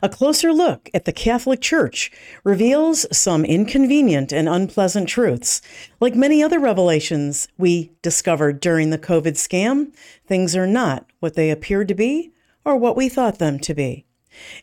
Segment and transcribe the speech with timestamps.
[0.00, 2.12] A closer look at the Catholic Church
[2.44, 5.60] reveals some inconvenient and unpleasant truths.
[6.00, 9.92] Like many other revelations we discovered during the COVID scam,
[10.26, 12.32] things are not what they appeared to be
[12.64, 14.04] or what we thought them to be.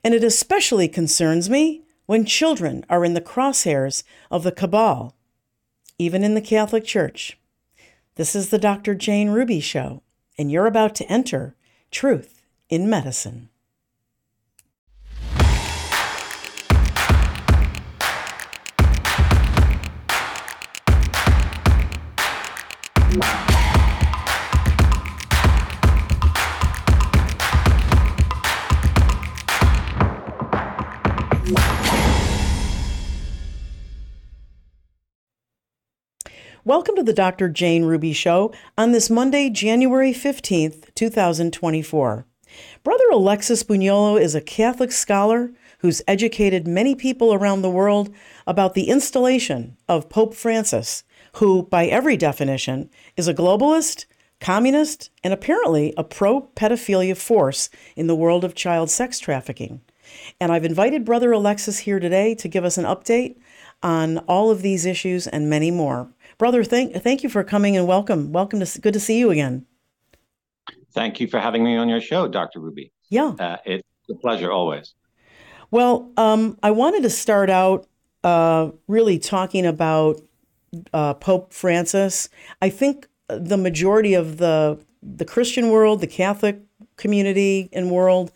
[0.04, 5.16] And it especially concerns me when children are in the crosshairs of the cabal,
[5.98, 7.38] even in the Catholic Church.
[8.16, 8.96] This is the Dr.
[8.96, 10.02] Jane Ruby Show,
[10.38, 11.56] and you're about to enter
[11.92, 13.50] Truth in Medicine.
[36.68, 37.48] Welcome to the Dr.
[37.48, 42.26] Jane Ruby Show on this Monday, January 15th, 2024.
[42.84, 45.52] Brother Alexis Bugnolo is a Catholic scholar
[45.82, 48.10] who's educated many people around the world
[48.48, 51.04] about the installation of Pope Francis,
[51.34, 54.06] who, by every definition, is a globalist,
[54.42, 59.82] communist, and apparently a pro pedophilia force in the world of child sex trafficking.
[60.40, 63.36] And I've invited Brother Alexis here today to give us an update
[63.84, 66.10] on all of these issues and many more.
[66.38, 68.32] Brother, thank thank you for coming and welcome.
[68.32, 69.66] Welcome to good to see you again.
[70.94, 72.60] Thank you for having me on your show, Dr.
[72.60, 72.92] Ruby.
[73.10, 74.94] Yeah, uh, it's a pleasure always.
[75.72, 77.88] Well, um, I wanted to start out
[78.24, 80.22] uh, really talking about
[80.94, 82.30] uh, Pope Francis.
[82.62, 86.60] I think the majority of the the Christian world, the Catholic
[86.98, 88.32] community and world,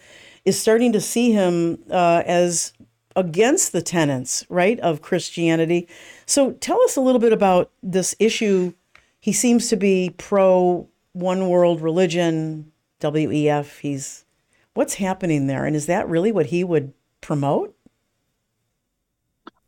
[0.45, 2.73] is starting to see him uh, as
[3.19, 5.87] against the tenets, right, of Christianity.
[6.25, 8.73] So tell us a little bit about this issue.
[9.19, 13.79] He seems to be pro one world religion, WEF.
[13.79, 14.25] He's
[14.73, 17.75] what's happening there, and is that really what he would promote?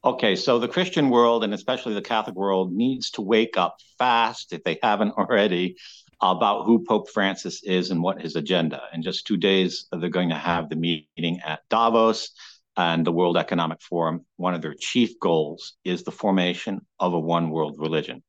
[0.04, 4.52] Okay, so the Christian world and especially the Catholic world needs to wake up fast,
[4.52, 5.76] if they haven't already,
[6.22, 8.82] about who Pope Francis is and what his agenda.
[8.94, 12.32] In just two days, they're going to have the meeting at Davos
[12.78, 17.20] and the World Economic Forum, one of their chief goals is the formation of a
[17.20, 18.24] one world religion.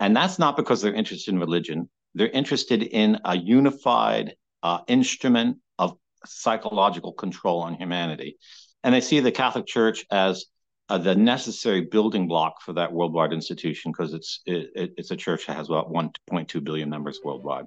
[0.00, 5.58] And that's not because they're interested in religion, they're interested in a unified uh, instrument
[5.78, 5.96] of
[6.26, 8.38] psychological control on humanity.
[8.82, 10.46] And they see the Catholic Church as
[10.88, 15.46] uh, the necessary building block for that worldwide institution because it's it, it's a church
[15.46, 17.66] that has about 1.2 billion members worldwide.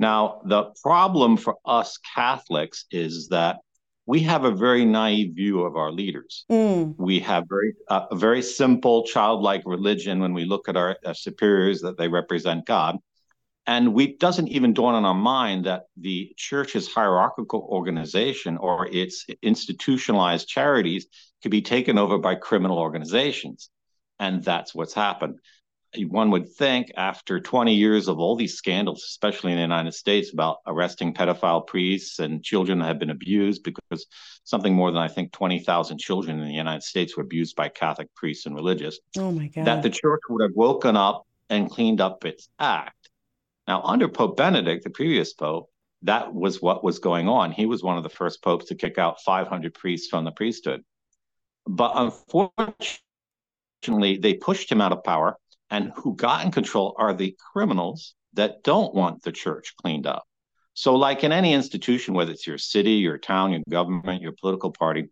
[0.00, 3.58] Now, the problem for us Catholics is that
[4.06, 6.44] we have a very naive view of our leaders.
[6.50, 6.94] Mm.
[6.98, 11.14] We have very uh, a very simple childlike religion when we look at our, our
[11.14, 12.98] superiors that they represent God.
[13.64, 19.24] And we doesn't even dawn on our mind that the church's hierarchical organization or its
[19.40, 21.06] institutionalized charities
[21.42, 23.70] could be taken over by criminal organizations.
[24.18, 25.38] And that's what's happened
[26.08, 30.32] one would think after 20 years of all these scandals, especially in the United States,
[30.32, 34.06] about arresting pedophile priests and children that have been abused, because
[34.44, 38.12] something more than I think 20,000 children in the United States were abused by Catholic
[38.14, 38.98] priests and religious.
[39.18, 39.66] Oh my God.
[39.66, 43.10] That the church would have woken up and cleaned up its act.
[43.68, 45.68] Now, under Pope Benedict, the previous pope,
[46.02, 47.52] that was what was going on.
[47.52, 50.82] He was one of the first popes to kick out 500 priests from the priesthood.
[51.66, 55.36] But unfortunately, they pushed him out of power
[55.72, 60.24] and who got in control are the criminals that don't want the church cleaned up.
[60.74, 64.70] So, like in any institution, whether it's your city, your town, your government, your political
[64.70, 65.08] party,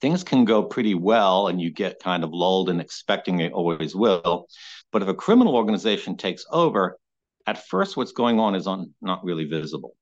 [0.00, 3.94] things can go pretty well and you get kind of lulled and expecting it always
[3.94, 4.48] will.
[4.90, 6.98] But if a criminal organization takes over,
[7.46, 9.94] at first what's going on is on, not really visible.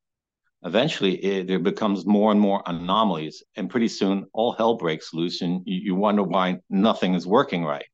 [0.65, 5.43] Eventually, it, there becomes more and more anomalies, and pretty soon all hell breaks loose,
[5.43, 7.85] and you, you wonder why nothing is working right.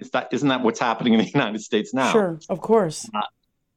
[0.00, 2.10] Is that isn't that what's happening in the United States now?
[2.12, 3.08] Sure, of course.
[3.14, 3.20] Uh,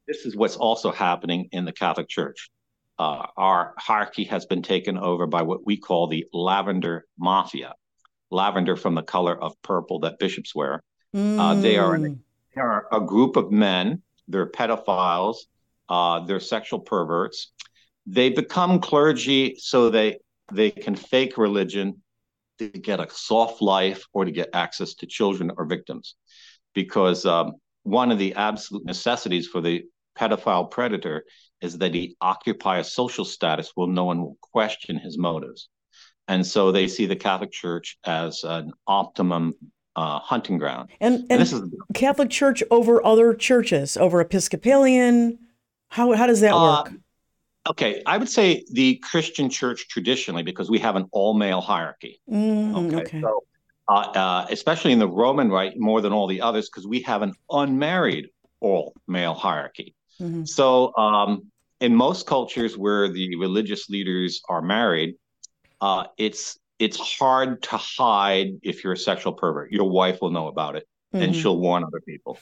[0.06, 2.50] this is what's also happening in the Catholic Church.
[2.98, 7.74] Uh, our hierarchy has been taken over by what we call the lavender mafia.
[8.30, 10.82] Lavender from the color of purple that bishops wear.
[11.14, 11.38] Mm.
[11.38, 14.02] Uh, they are they are a group of men.
[14.28, 15.36] They're pedophiles.
[15.88, 17.52] Uh, they're sexual perverts.
[18.06, 20.18] They become clergy so they
[20.52, 22.02] they can fake religion
[22.58, 26.14] to get a soft life or to get access to children or victims.
[26.74, 27.52] Because um,
[27.82, 29.84] one of the absolute necessities for the
[30.18, 31.24] pedophile predator
[31.60, 35.68] is that he occupy a social status where no one will question his motives.
[36.28, 39.54] And so they see the Catholic Church as an optimum
[39.96, 40.90] uh, hunting ground.
[41.00, 41.62] And, and, and this is
[41.94, 45.38] Catholic Church over other churches, over Episcopalian.
[45.88, 46.92] How how does that uh, work?
[47.66, 52.20] Okay, I would say the Christian church traditionally, because we have an all male hierarchy.
[52.30, 52.96] Mm, okay.
[52.96, 53.20] okay.
[53.22, 53.44] So,
[53.88, 57.22] uh, uh, especially in the Roman Rite, more than all the others, because we have
[57.22, 58.28] an unmarried
[58.60, 59.94] all male hierarchy.
[60.20, 60.44] Mm-hmm.
[60.44, 61.50] So, um,
[61.80, 65.14] in most cultures where the religious leaders are married,
[65.80, 69.72] uh, it's it's hard to hide if you're a sexual pervert.
[69.72, 71.24] Your wife will know about it, mm-hmm.
[71.24, 72.38] and she'll warn other people.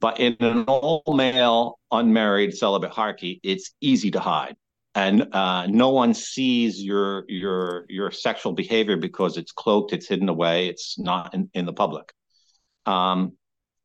[0.00, 4.56] But in an all male, unmarried, celibate hierarchy, it's easy to hide.
[4.94, 10.28] And uh, no one sees your your your sexual behavior because it's cloaked, it's hidden
[10.28, 12.12] away, it's not in, in the public.
[12.86, 13.36] Um,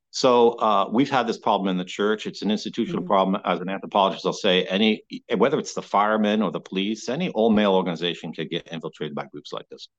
[0.09, 2.25] so uh, we've had this problem in the church.
[2.25, 3.07] It's an institutional mm-hmm.
[3.07, 3.41] problem.
[3.43, 5.03] As an anthropologist, I'll say any
[5.37, 9.25] whether it's the firemen or the police, any all male organization could get infiltrated by
[9.25, 9.89] groups like this.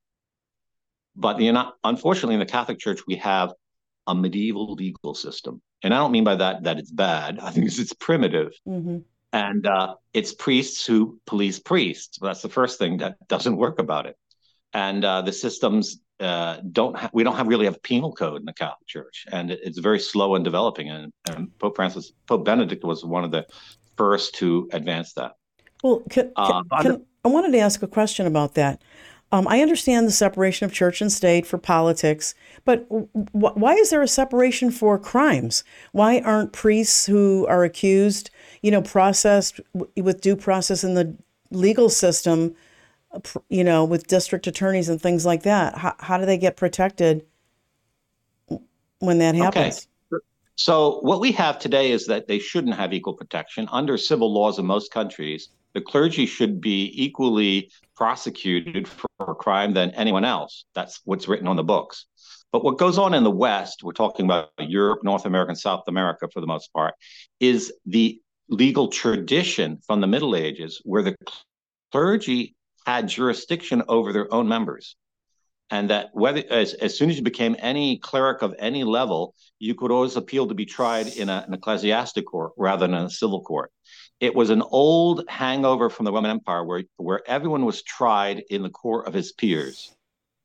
[1.15, 3.53] But you know, unfortunately, in the Catholic Church, we have
[4.07, 7.39] a medieval legal system and I don't mean by that that it's bad.
[7.41, 8.53] I think it's, it's primitive.
[8.67, 8.99] Mm-hmm.
[9.33, 12.19] And uh, it's priests who police priests.
[12.21, 14.17] That's the first thing that doesn't work about it.
[14.73, 18.47] And uh, the systems uh, don't ha- we don't have really have penal code in
[18.47, 20.89] the Catholic Church, and it, it's very slow in developing.
[20.89, 23.45] And, and, Pope Francis, Pope Benedict was one of the
[23.97, 25.33] first to advance that.
[25.83, 28.83] Well, can, can, uh, can, I wanted to ask a question about that.
[29.37, 32.35] Um, I understand the separation of church and state for politics,
[32.65, 35.63] but w- why is there a separation for crimes?
[35.93, 38.31] Why aren't priests who are accused,
[38.63, 41.15] you know, processed w- with due process in the
[41.51, 42.55] legal system,
[43.13, 45.77] uh, you know, with district attorneys and things like that?
[45.77, 47.27] How, how do they get protected
[49.01, 49.87] when that happens?
[50.11, 50.23] Okay.
[50.55, 54.59] So what we have today is that they shouldn't have equal protection under civil laws
[54.59, 60.65] in most countries the clergy should be equally prosecuted for a crime than anyone else.
[60.75, 62.07] That's what's written on the books.
[62.51, 65.85] But what goes on in the West, we're talking about Europe, North America, and South
[65.87, 66.95] America for the most part,
[67.41, 68.19] is the
[68.49, 71.15] legal tradition from the Middle Ages where the
[71.93, 72.57] clergy
[72.87, 74.97] had jurisdiction over their own members.
[75.69, 79.75] And that whether as, as soon as you became any cleric of any level, you
[79.75, 83.43] could always appeal to be tried in a, an ecclesiastic court rather than a civil
[83.43, 83.71] court
[84.21, 88.63] it was an old hangover from the Roman Empire where, where everyone was tried in
[88.63, 89.95] the court of his peers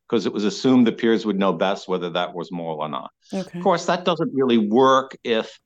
[0.07, 3.11] because it was assumed the peers would know best whether that was moral or not.
[3.33, 3.57] Okay.
[3.57, 5.57] Of course, that doesn't really work if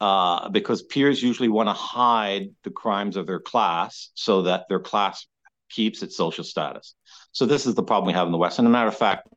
[0.00, 4.80] uh, because peers usually want to hide the crimes of their class so that their
[4.80, 5.28] class
[5.70, 6.96] keeps its social status.
[7.30, 8.58] So this is the problem we have in the West.
[8.58, 9.28] And a matter of fact,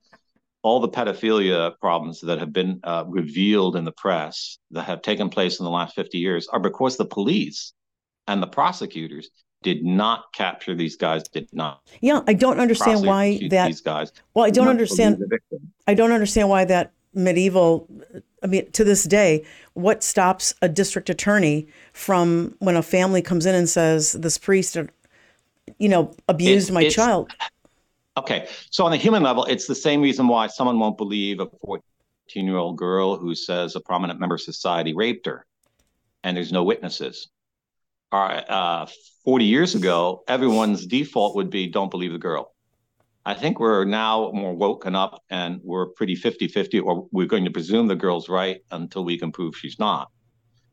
[0.63, 5.29] all the pedophilia problems that have been uh, revealed in the press that have taken
[5.29, 7.73] place in the last 50 years are because the police
[8.27, 9.29] and the prosecutors
[9.61, 14.11] did not capture these guys did not yeah i don't understand why that these guys.
[14.33, 15.23] Well i don't understand
[15.87, 17.89] i don't understand why that medieval
[18.43, 19.43] i mean to this day
[19.73, 24.77] what stops a district attorney from when a family comes in and says this priest
[24.77, 24.83] uh,
[25.79, 27.31] you know abused it, my child.
[28.17, 31.47] Okay so on a human level it's the same reason why someone won't believe a
[31.65, 31.81] 14
[32.35, 35.45] year old girl who says a prominent member of society raped her
[36.23, 37.29] and there's no witnesses
[38.11, 38.85] uh,
[39.23, 42.53] 40 years ago, everyone's default would be don't believe the girl.
[43.25, 47.45] I think we're now more woken up and we're pretty 50 50, or we're going
[47.45, 50.11] to presume the girl's right until we can prove she's not,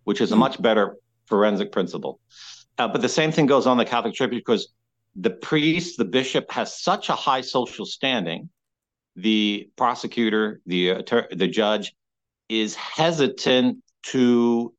[0.04, 0.96] which is a much better
[1.26, 2.20] forensic principle.
[2.76, 4.68] Uh, but the same thing goes on the Catholic Church because
[5.16, 8.50] the priest, the bishop, has such a high social standing.
[9.16, 11.94] The prosecutor, the uh, the judge,
[12.50, 14.74] is hesitant to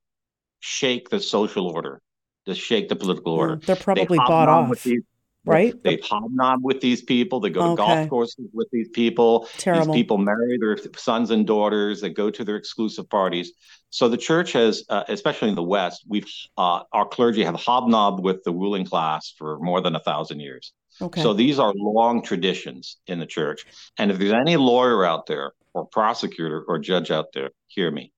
[0.59, 2.02] shake the social order
[2.45, 3.55] to shake the political order.
[3.57, 4.83] They're probably bought off.
[4.83, 5.01] These,
[5.45, 5.73] right?
[5.83, 7.39] They hobnob with these people.
[7.39, 7.95] They go to okay.
[7.95, 9.47] golf courses with these people.
[9.57, 9.93] Terrible.
[9.93, 12.01] These people marry their sons and daughters.
[12.01, 13.53] They go to their exclusive parties.
[13.89, 18.23] So the church has, uh, especially in the West, we've uh, our clergy have hobnobbed
[18.23, 20.73] with the ruling class for more than a thousand years.
[21.01, 21.21] Okay.
[21.21, 23.65] So these are long traditions in the church.
[23.97, 28.11] And if there's any lawyer out there, or prosecutor, or judge out there, hear me.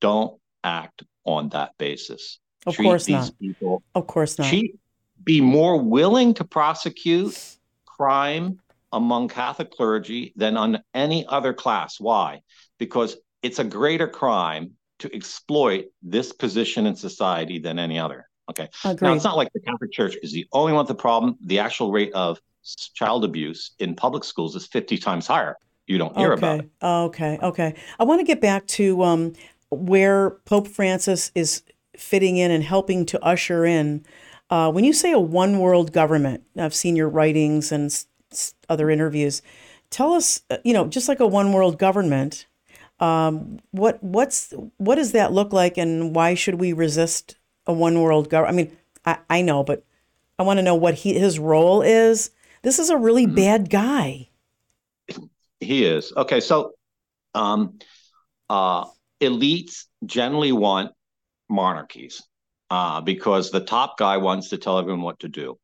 [0.00, 2.38] Don't act on that basis.
[2.66, 3.30] Of course not.
[3.38, 4.48] People, of course not.
[4.48, 4.78] Treat,
[5.22, 8.60] be more willing to prosecute crime
[8.92, 11.98] among Catholic clergy than on any other class.
[11.98, 12.42] Why?
[12.78, 18.28] Because it's a greater crime to exploit this position in society than any other.
[18.48, 18.68] Okay.
[18.84, 19.02] Agreed.
[19.02, 21.36] Now, it's not like the Catholic Church is the only one with the problem.
[21.42, 22.38] The actual rate of
[22.94, 25.56] child abuse in public schools is 50 times higher.
[25.86, 26.38] You don't hear okay.
[26.38, 26.70] about it.
[26.82, 27.38] Okay.
[27.42, 27.74] Okay.
[27.98, 29.32] I want to get back to um,
[29.70, 31.62] where Pope Francis is
[31.96, 34.04] fitting in and helping to usher in.
[34.50, 37.86] Uh, when you say a one world government, I've seen your writings and
[38.30, 39.42] s- other interviews.
[39.90, 42.46] Tell us, uh, you know, just like a one world government,
[43.00, 47.36] um, what what's what does that look like, and why should we resist
[47.66, 48.54] a one world government?
[48.54, 49.84] I mean, I, I know, but
[50.38, 52.30] I want to know what he, his role is.
[52.62, 53.36] This is a really mm-hmm.
[53.36, 54.28] bad guy.
[55.60, 56.12] He is.
[56.16, 56.72] Okay, so
[57.34, 57.78] um,
[58.50, 58.86] uh,
[59.20, 60.92] elites generally want
[61.48, 62.22] monarchies
[62.70, 65.58] uh, because the top guy wants to tell everyone what to do.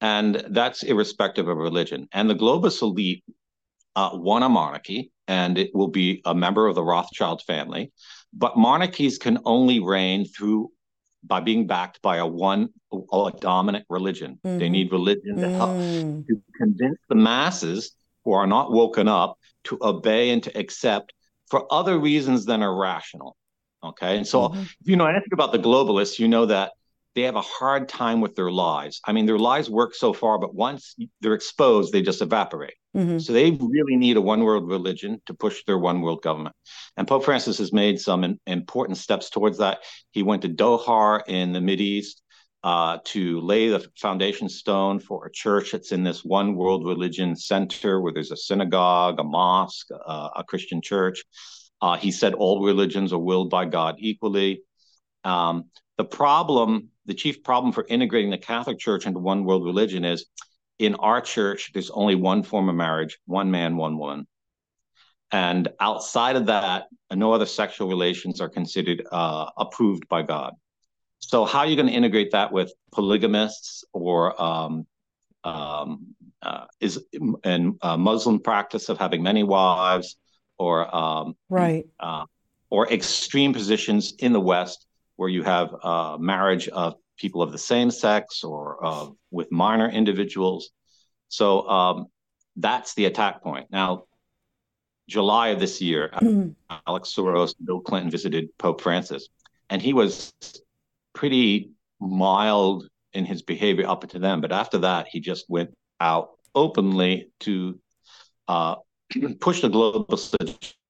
[0.00, 2.08] And that's irrespective of religion.
[2.12, 3.24] And the globus elite
[3.94, 7.92] uh, want a monarchy, and it will be a member of the Rothschild family.
[8.32, 10.70] But monarchies can only reign through
[11.24, 14.40] by being backed by a one a dominant religion.
[14.44, 14.58] Mm-hmm.
[14.58, 16.26] They need religion to help mm.
[16.26, 21.12] to convince the masses who are not woken up to obey and to accept
[21.48, 23.36] for other reasons than are rational.
[23.84, 24.16] Okay.
[24.16, 24.60] And so, mm-hmm.
[24.60, 26.72] if you know anything about the globalists, you know that
[27.14, 29.00] they have a hard time with their lies.
[29.04, 32.74] I mean, their lies work so far, but once they're exposed, they just evaporate.
[32.96, 33.18] Mm-hmm.
[33.18, 36.56] So they really need a one world religion to push their one world government.
[36.96, 39.80] And Pope Francis has made some in, important steps towards that.
[40.12, 42.22] He went to Doha in the East
[42.64, 47.34] uh, to lay the foundation stone for a church that's in this one world religion
[47.34, 51.24] center where there's a synagogue, a mosque, uh, a Christian church.
[51.82, 54.62] Uh, he said all religions are willed by God equally.
[55.24, 55.64] Um,
[55.98, 60.26] the problem, the chief problem for integrating the Catholic Church into one world religion is
[60.78, 64.26] in our church, there's only one form of marriage one man, one woman.
[65.32, 70.54] And outside of that, no other sexual relations are considered uh, approved by God.
[71.18, 74.86] So, how are you going to integrate that with polygamists or um,
[75.44, 77.00] um, uh, is
[77.44, 80.16] and uh, Muslim practice of having many wives
[80.62, 82.24] or um, right uh,
[82.70, 87.58] or extreme positions in the West where you have uh, marriage of people of the
[87.58, 90.70] same sex or uh, with minor individuals.
[91.28, 92.06] So um,
[92.56, 93.66] that's the attack point.
[93.70, 94.04] Now,
[95.08, 96.50] July of this year, mm-hmm.
[96.86, 99.28] Alex Soros, Bill Clinton visited Pope Francis,
[99.68, 100.32] and he was
[101.12, 104.40] pretty mild in his behavior up to them.
[104.40, 107.78] But after that, he just went out openly to
[108.48, 108.76] uh,
[109.40, 110.06] push the global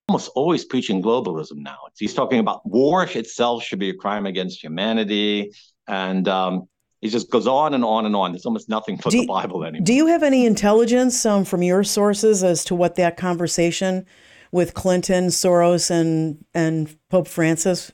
[0.08, 1.78] almost always preaching globalism now.
[1.98, 5.52] He's talking about war itself should be a crime against humanity,
[5.88, 6.68] and um,
[7.00, 8.32] he just goes on and on and on.
[8.32, 9.84] There's almost nothing for do, the Bible anymore.
[9.84, 14.06] Do you have any intelligence um, from your sources as to what that conversation
[14.50, 17.90] with Clinton, Soros, and and Pope Francis,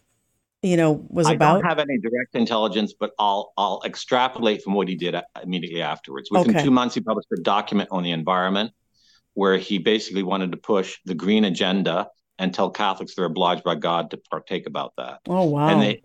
[0.62, 1.58] you know, was I about?
[1.58, 5.82] I don't have any direct intelligence, but I'll I'll extrapolate from what he did immediately
[5.82, 6.30] afterwards.
[6.30, 6.64] Within okay.
[6.64, 8.72] two months, he published a document on the environment
[9.38, 12.08] where he basically wanted to push the green agenda
[12.40, 15.20] and tell Catholics they're obliged by God to partake about that.
[15.28, 15.68] Oh wow!
[15.68, 16.02] And they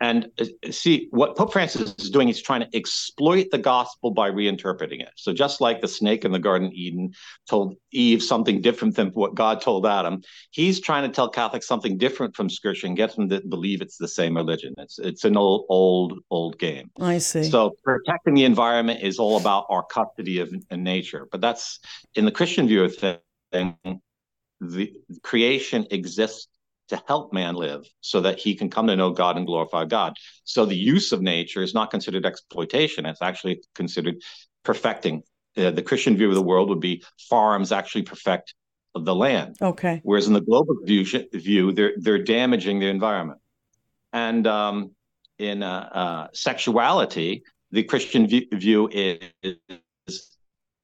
[0.00, 2.26] and uh, see what Pope Francis is doing.
[2.26, 5.10] He's trying to exploit the gospel by reinterpreting it.
[5.16, 7.12] So just like the snake in the Garden of Eden
[7.48, 11.98] told Eve something different than what God told Adam, he's trying to tell Catholics something
[11.98, 14.74] different from Scripture and get them to believe it's the same religion.
[14.78, 16.90] It's it's an old old old game.
[17.00, 17.44] I see.
[17.50, 21.80] So protecting the environment is all about our custody of nature, but that's
[22.14, 22.96] in the Christian view of
[23.52, 23.74] things.
[24.62, 24.92] The
[25.22, 26.48] creation exists
[26.90, 30.12] to help man live so that he can come to know God and glorify God.
[30.44, 34.16] So the use of nature is not considered exploitation, it's actually considered
[34.64, 35.22] perfecting.
[35.56, 38.54] Uh, the Christian view of the world would be farms actually perfect
[38.94, 39.56] the land.
[39.62, 40.00] Okay.
[40.02, 43.40] Whereas in the global view, view they're they're damaging the environment.
[44.12, 44.94] And um,
[45.38, 49.18] in uh, uh, sexuality, the Christian view, view is,
[50.06, 50.36] is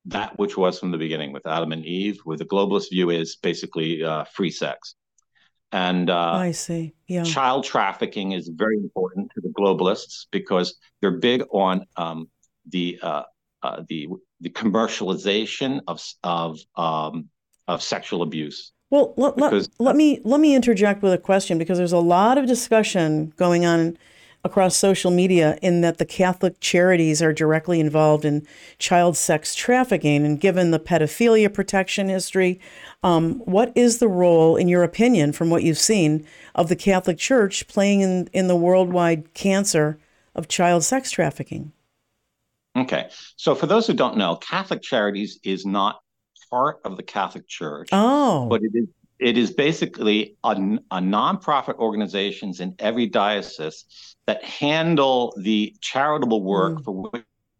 [0.07, 2.21] that which was from the beginning with Adam and Eve.
[2.25, 4.95] Where the globalist view is basically uh, free sex.
[5.73, 6.95] And uh, I see.
[7.09, 7.25] Yeah.
[7.25, 12.29] Child trafficking is very important to the globalists because they're big on um,
[12.69, 13.23] the uh,
[13.63, 14.09] uh, the
[14.41, 17.29] the commercialization of of um,
[17.69, 18.73] of sexual abuse.
[18.91, 22.39] Well, because, let, let me let me interject with a question because there's a lot
[22.39, 23.99] of discussion going on
[24.45, 28.47] across social media in that the Catholic charities are directly involved in
[28.79, 30.25] child sex trafficking.
[30.25, 32.61] And given the pedophilia protection history,
[33.03, 37.19] um, what is the role, in your opinion, from what you've seen, of the Catholic
[37.19, 39.99] Church playing in, in the worldwide cancer
[40.35, 41.73] of child sex trafficking?
[42.77, 43.09] Okay.
[43.37, 46.01] So, for those who don't know, Catholic Charities is not
[46.51, 47.89] part of the Catholic Church.
[47.93, 48.47] Oh.
[48.49, 48.87] But it is
[49.19, 56.79] it is basically a, a nonprofit organizations in every diocese that handle the charitable work
[56.79, 56.85] mm.
[56.85, 57.11] for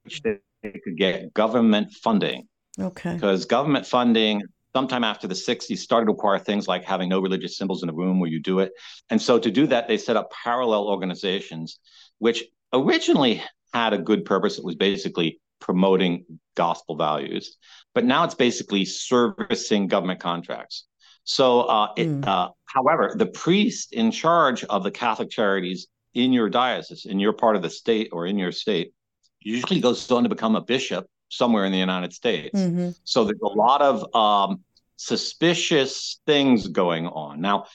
[0.03, 0.39] which they
[0.85, 2.49] could get government funding.
[2.79, 3.15] Okay.
[3.15, 4.43] Because government funding,
[4.75, 7.95] sometime after the 60s, started to require things like having no religious symbols in the
[7.95, 8.73] room where you do it.
[9.09, 11.79] And so to do that, they set up parallel organizations,
[12.19, 14.59] which originally had a good purpose.
[14.59, 17.57] It was basically promoting gospel values,
[17.95, 20.85] but now it's basically servicing government contracts.
[21.27, 22.27] So, uh, it, mm.
[22.27, 27.33] uh, however, the priest in charge of the Catholic charities in your diocese, in your
[27.33, 28.93] part of the state or in your state,
[29.41, 32.59] usually goes on to become a bishop somewhere in the United States.
[32.59, 32.91] Mm-hmm.
[33.03, 34.61] So there's a lot of um,
[34.97, 37.41] suspicious things going on.
[37.41, 37.67] Now,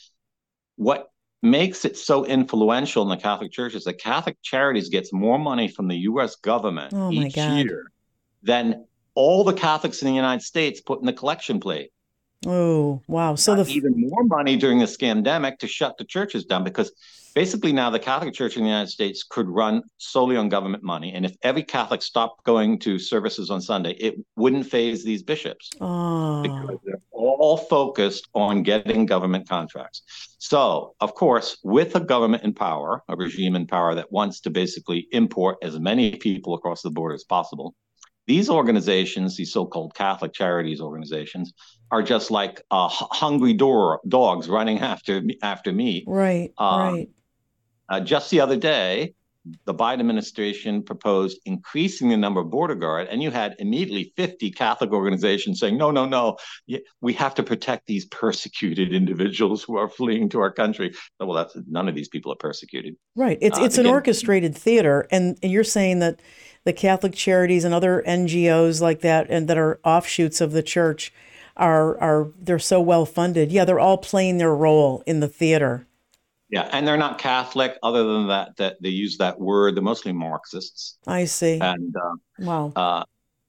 [0.78, 1.10] what
[1.42, 5.68] makes it so influential in the Catholic Church is that Catholic Charities gets more money
[5.68, 6.36] from the U.S.
[6.38, 7.92] government oh each year
[8.44, 11.92] than all the Catholics in the United States put in the collection plate.
[12.46, 13.36] Oh, wow.
[13.36, 16.92] So the even more money during the scandemic to shut the churches down because
[17.36, 21.14] basically now the Catholic Church in the United States could run solely on government money.
[21.14, 25.70] And if every Catholic stopped going to services on Sunday, it wouldn't faze these bishops.
[25.80, 26.42] Oh.
[26.42, 26.78] Because ah.
[26.84, 30.02] they're all focused on getting government contracts.
[30.40, 34.50] So, of course, with a government in power, a regime in power that wants to
[34.50, 37.76] basically import as many people across the border as possible,
[38.28, 41.54] these organizations, these so-called Catholic charities organizations,
[41.92, 46.06] are just like uh, hungry door, dogs running after after meat.
[46.08, 47.10] Right, um, right.
[47.90, 49.14] Uh, just the other day,
[49.66, 54.52] the Biden administration proposed increasing the number of border guard, and you had immediately 50
[54.52, 56.38] Catholic organizations saying, "No, no, no,
[57.02, 61.58] we have to protect these persecuted individuals who are fleeing to our country." Well, that's
[61.68, 62.96] none of these people are persecuted.
[63.16, 63.38] Right.
[63.42, 66.22] It's uh, it's again, an orchestrated theater, and, and you're saying that
[66.64, 71.12] the Catholic Charities and other NGOs like that, and that are offshoots of the church,
[71.58, 73.52] are are they're so well funded.
[73.52, 75.88] Yeah, they're all playing their role in the theater.
[76.50, 77.78] Yeah, and they're not Catholic.
[77.82, 79.76] Other than that, that they use that word.
[79.76, 80.98] They're mostly Marxists.
[81.08, 81.60] I see.
[81.62, 83.04] And uh, wow, uh,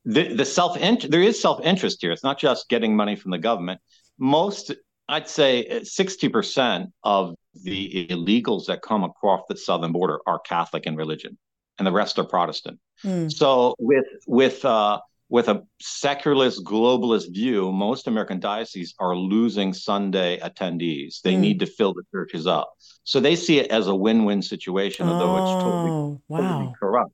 [0.05, 2.13] the the self there is self interest here.
[2.13, 3.81] It's not just getting money from the government.
[4.19, 4.73] Most,
[5.09, 10.87] I'd say, sixty percent of the illegals that come across the southern border are Catholic
[10.87, 11.37] in religion,
[11.79, 12.79] and the rest are Protestant.
[13.05, 13.33] Mm.
[13.33, 15.01] So with with uh,
[15.33, 21.23] with a secularist globalist view, most American dioceses are losing Sunday attendees.
[21.23, 21.41] They mm.
[21.41, 22.71] need to fill the churches up.
[23.05, 26.39] So they see it as a win-win situation, oh, although it's totally, oh, wow.
[26.39, 27.13] totally corrupt.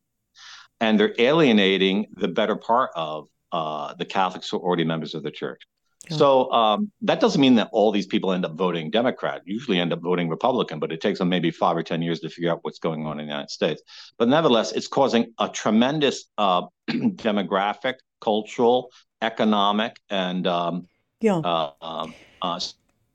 [0.80, 5.22] And they're alienating the better part of uh, the Catholics who are already members of
[5.22, 5.62] the church.
[6.10, 9.42] So um, that doesn't mean that all these people end up voting Democrat.
[9.44, 12.31] Usually end up voting Republican, but it takes them maybe five or ten years to
[12.31, 13.83] figure out what's going on in the United States.
[14.18, 18.90] But nevertheless, it's causing a tremendous uh, demographic, cultural,
[19.22, 20.87] economic, and um,
[21.20, 21.37] yeah.
[21.38, 22.61] uh, um, uh,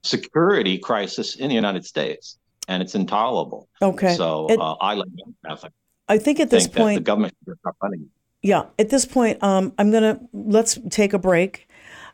[0.04, 2.38] security crisis in the United States,
[2.68, 3.68] and it's intolerable.
[3.82, 4.16] Okay.
[4.16, 5.10] So it, uh, I like
[5.46, 5.74] Catholic.
[6.08, 8.10] I think at this think point, the government should stop funding.
[8.42, 11.68] Yeah, at this point, um, I'm gonna let's take a break.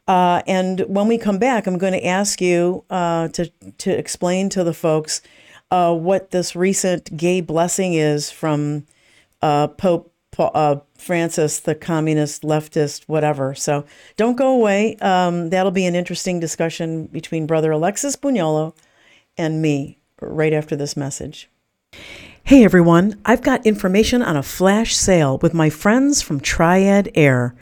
[0.08, 4.50] Uh, and when we come back, I'm going to ask you uh, to to explain
[4.50, 5.22] to the folks
[5.70, 8.88] uh, what this recent gay blessing is from
[9.44, 13.56] uh, Pope uh, Francis, the communist, leftist, whatever.
[13.56, 13.86] So
[14.18, 14.96] don't go away.
[14.98, 18.76] Um, that'll be an interesting discussion between Brother Alexis Bugnolo
[19.38, 21.50] and me right after this message.
[22.44, 27.54] Hey everyone, I've got information on a flash sale with my friends from Triad Air.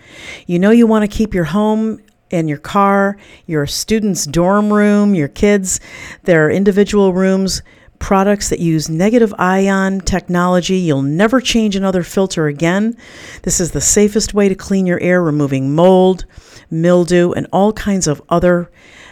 [0.45, 1.99] You know, you want to keep your home
[2.31, 5.79] and your car, your student's dorm room, your kids,
[6.23, 7.61] their individual rooms,
[7.99, 10.77] products that use negative ion technology.
[10.77, 12.95] You'll never change another filter again.
[13.43, 16.25] This is the safest way to clean your air, removing mold,
[16.69, 18.69] mildew, and all kinds of other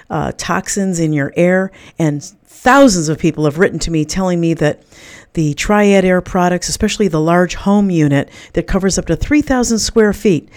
[0.09, 1.71] uh, toxins in your air.
[1.97, 4.83] And thousands of people have written to me telling me that
[5.35, 10.13] the Triad Air products, especially the large home unit that covers up to 3,000 square
[10.13, 10.49] feet,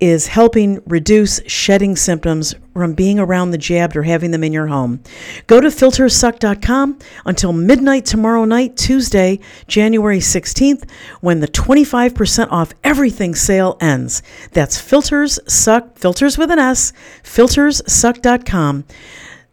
[0.00, 4.68] is helping reduce shedding symptoms from being around the jabbed or having them in your
[4.68, 5.02] home.
[5.46, 10.88] Go to filterssuck.com until midnight tomorrow night, Tuesday, January 16th,
[11.20, 14.22] when the 25% off everything sale ends.
[14.52, 18.84] That's Filters Suck, filters with an S, filterssuck.com.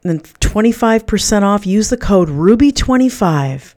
[0.03, 1.65] And then 25% off.
[1.65, 3.76] Use the code RUBY25.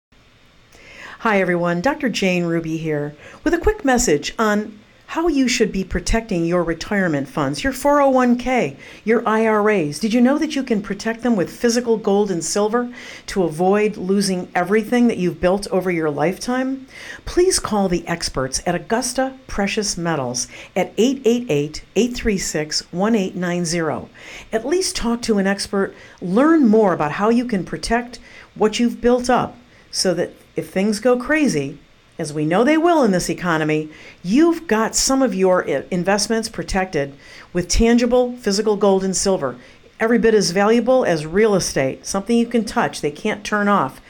[1.23, 1.82] Hi, everyone.
[1.82, 2.08] Dr.
[2.08, 7.27] Jane Ruby here with a quick message on how you should be protecting your retirement
[7.27, 9.99] funds, your 401k, your IRAs.
[9.99, 12.89] Did you know that you can protect them with physical gold and silver
[13.25, 16.88] to avoid losing everything that you've built over your lifetime?
[17.25, 24.10] Please call the experts at Augusta Precious Metals at 888 836 1890.
[24.53, 28.19] At least talk to an expert, learn more about how you can protect
[28.55, 29.58] what you've built up
[29.91, 31.79] so that if things go crazy,
[32.19, 33.89] as we know they will in this economy,
[34.21, 37.15] you've got some of your investments protected
[37.53, 39.55] with tangible physical gold and silver.
[39.99, 44.01] Every bit as valuable as real estate, something you can touch, they can't turn off,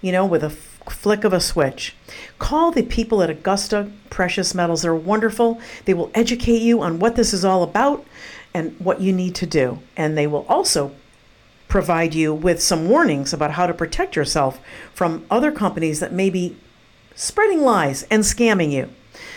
[0.00, 1.94] you know, with a flick of a switch.
[2.38, 4.82] Call the people at Augusta Precious Metals.
[4.82, 5.60] They're wonderful.
[5.84, 8.04] They will educate you on what this is all about
[8.54, 9.78] and what you need to do.
[9.96, 10.94] And they will also
[11.68, 14.60] provide you with some warnings about how to protect yourself
[14.92, 16.56] from other companies that may be
[17.14, 18.88] spreading lies and scamming you.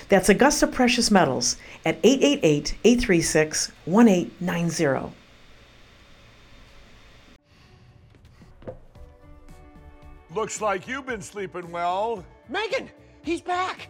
[0.09, 5.15] That's Augusta Precious Metals at 888 836 1890.
[10.33, 12.25] Looks like you've been sleeping well.
[12.47, 12.89] Megan,
[13.23, 13.89] he's back.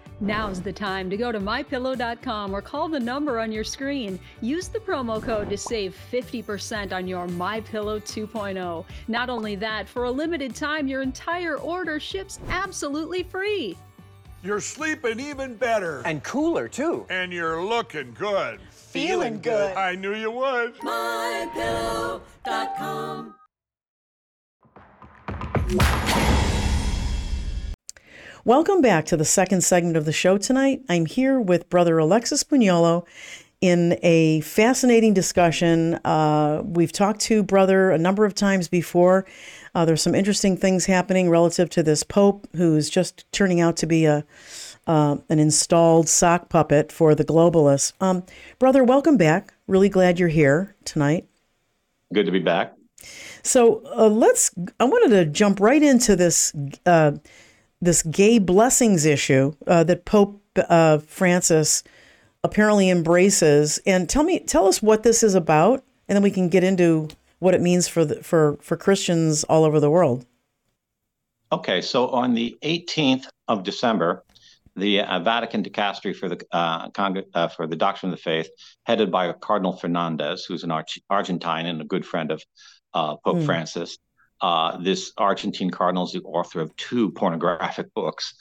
[0.21, 4.19] Now's the time to go to mypillow.com or call the number on your screen.
[4.39, 8.85] Use the promo code to save 50% on your MyPillow 2.0.
[9.07, 13.75] Not only that, for a limited time, your entire order ships absolutely free.
[14.43, 16.03] You're sleeping even better.
[16.05, 17.07] And cooler, too.
[17.09, 18.59] And you're looking good.
[18.69, 19.75] Feeling good.
[19.75, 20.75] I knew you would.
[20.77, 22.21] mypillow.com.
[28.43, 30.81] Welcome back to the second segment of the show tonight.
[30.89, 33.05] I'm here with Brother Alexis Bugnolo
[33.61, 35.99] in a fascinating discussion.
[36.03, 39.27] Uh, we've talked to Brother a number of times before.
[39.75, 43.85] Uh, there's some interesting things happening relative to this Pope who's just turning out to
[43.85, 44.25] be a
[44.87, 47.93] uh, an installed sock puppet for the globalists.
[48.01, 48.23] Um,
[48.57, 49.53] brother, welcome back.
[49.67, 51.27] Really glad you're here tonight.
[52.11, 52.73] Good to be back.
[53.43, 54.49] So uh, let's.
[54.79, 56.51] I wanted to jump right into this
[56.87, 57.11] uh,
[57.81, 61.83] this gay blessings issue uh, that Pope uh, Francis
[62.43, 66.49] apparently embraces, and tell me, tell us what this is about, and then we can
[66.49, 67.07] get into
[67.39, 70.25] what it means for the, for for Christians all over the world.
[71.51, 74.23] Okay, so on the 18th of December,
[74.75, 78.49] the uh, Vatican dicastery for the uh, Cong- uh, for the Doctrine of the Faith,
[78.85, 82.41] headed by Cardinal Fernandez, who's an Arch- Argentine and a good friend of
[82.93, 83.45] uh, Pope Hmm.
[83.45, 83.97] Francis.
[84.41, 88.33] Uh, this Argentine cardinal is the author of two pornographic books.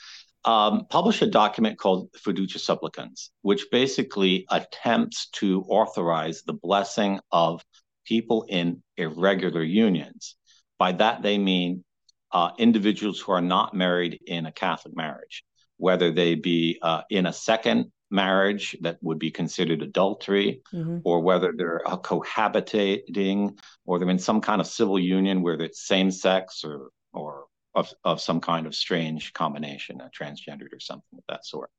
[0.46, 7.62] Um, published a document called Fiducia Supplicans, which basically attempts to authorize the blessing of
[8.06, 10.36] people in irregular unions.
[10.78, 11.84] By that, they mean
[12.32, 15.44] uh, individuals who are not married in a Catholic marriage
[15.80, 21.02] whether they be uh, in a second marriage that would be considered adultery, Mhm.
[21.04, 25.86] or whether they're uh, cohabitating, or they're in some kind of civil union where it's
[25.86, 31.18] same sex or or of, of some kind of strange combination, a transgendered or something
[31.18, 31.70] of that sort.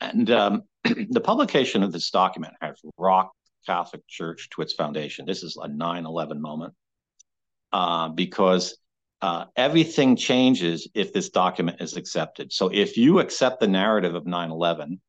[0.00, 5.26] And um, the publication of this document has rocked the Catholic Church to its foundation.
[5.26, 6.74] This is a 9 11 moment
[7.72, 8.76] uh, because
[9.22, 12.52] uh, everything changes if this document is accepted.
[12.52, 15.00] So if you accept the narrative of 9/11,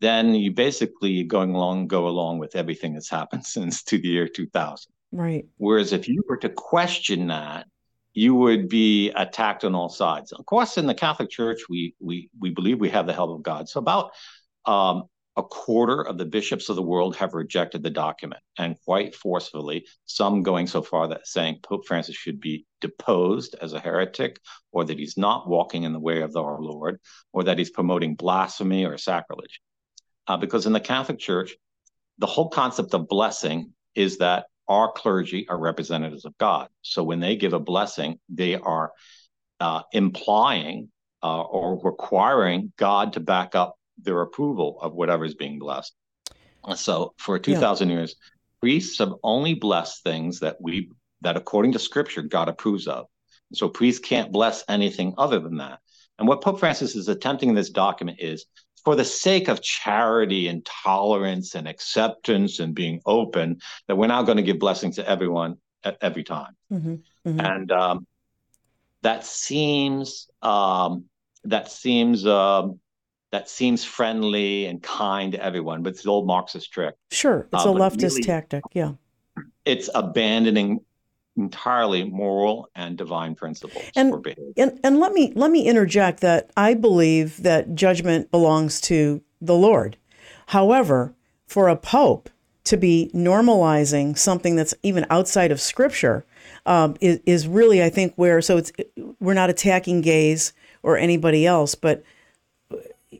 [0.00, 4.28] then you basically going along go along with everything that's happened since to the year
[4.28, 4.92] 2000.
[5.10, 5.46] Right.
[5.56, 7.66] Whereas if you were to question that,
[8.12, 10.32] you would be attacked on all sides.
[10.32, 13.42] Of course, in the Catholic Church, we we we believe we have the help of
[13.42, 13.68] God.
[13.68, 14.10] So about
[14.64, 15.04] um,
[15.36, 19.86] a quarter of the bishops of the world have rejected the document, and quite forcefully,
[20.04, 24.40] some going so far that saying Pope Francis should be deposed as a heretic,
[24.72, 26.98] or that he's not walking in the way of our Lord,
[27.32, 29.60] or that he's promoting blasphemy or sacrilege.
[30.28, 31.56] Uh, because in the Catholic Church,
[32.18, 36.68] the whole concept of blessing is that our clergy are representatives of God.
[36.82, 38.92] So when they give a blessing, they are
[39.60, 40.90] uh, implying
[41.22, 45.94] uh, or requiring God to back up their approval of whatever is being blessed.
[46.76, 48.16] So for 2,000 years,
[48.60, 50.90] priests have only blessed things that we
[51.22, 53.06] that according to Scripture God approves of.
[53.54, 55.80] So priests can't bless anything other than that.
[56.18, 58.44] And what Pope Francis is attempting in this document is
[58.88, 64.22] for the sake of charity and tolerance and acceptance and being open, that we're now
[64.22, 66.56] going to give blessings to everyone at every time.
[66.70, 68.06] hmm hmm And um,
[69.02, 71.04] that seems um,
[71.44, 72.80] that seems um,
[73.30, 76.94] that seems friendly and kind to everyone, but it's the old Marxist trick.
[77.12, 77.46] Sure.
[77.52, 78.62] It's Uh, a leftist really- tactic.
[78.72, 78.92] Yeah.
[79.66, 80.80] It's abandoning
[81.38, 84.52] entirely moral and divine principles And- for behavior.
[84.56, 89.54] And and let me let me interject that I believe that judgment belongs to the
[89.54, 89.96] Lord.
[90.46, 91.14] However,
[91.46, 92.28] for a pope
[92.64, 96.26] to be normalizing something that's even outside of Scripture
[96.66, 98.72] um, is is really, I think, where so it's
[99.20, 102.02] we're not attacking gays or anybody else, but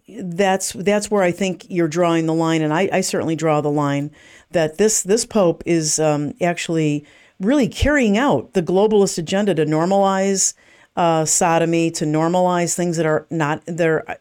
[0.09, 3.71] that's that's where I think you're drawing the line, and I, I certainly draw the
[3.71, 4.11] line
[4.51, 7.07] that this this pope is um, actually
[7.41, 10.55] really carrying out the globalist agenda to normalize
[10.97, 14.19] uh, sodomy, to normalize things that are not they're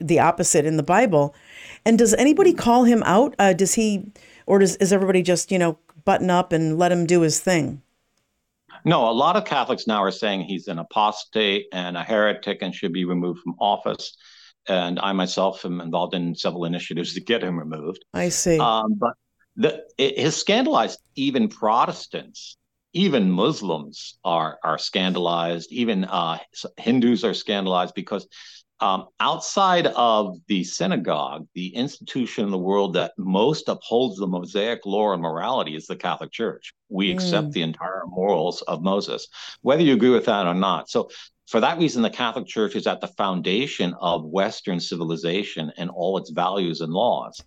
[0.00, 1.34] the opposite in the Bible.
[1.84, 3.34] And does anybody call him out?
[3.38, 4.06] Uh, does he,
[4.46, 7.82] or does is everybody just you know button up and let him do his thing?
[8.84, 12.74] No, a lot of Catholics now are saying he's an apostate and a heretic and
[12.74, 14.16] should be removed from office.
[14.68, 18.04] And I myself am involved in several initiatives to get him removed.
[18.12, 18.58] I see.
[18.58, 19.14] Um, but
[19.56, 22.56] the, it has scandalized even Protestants.
[22.96, 25.72] Even Muslims are are scandalized.
[25.72, 26.38] Even uh,
[26.76, 28.28] Hindus are scandalized because
[28.80, 34.84] um, outside of the synagogue, the institution in the world that most upholds the Mosaic
[34.84, 36.74] law and morality is the Catholic Church.
[36.88, 37.14] We mm.
[37.14, 39.28] accept the entire morals of Moses,
[39.62, 40.90] whether you agree with that or not.
[40.90, 41.08] So,
[41.46, 46.18] for that reason, the Catholic Church is at the foundation of Western civilization and all
[46.18, 47.40] its values and laws.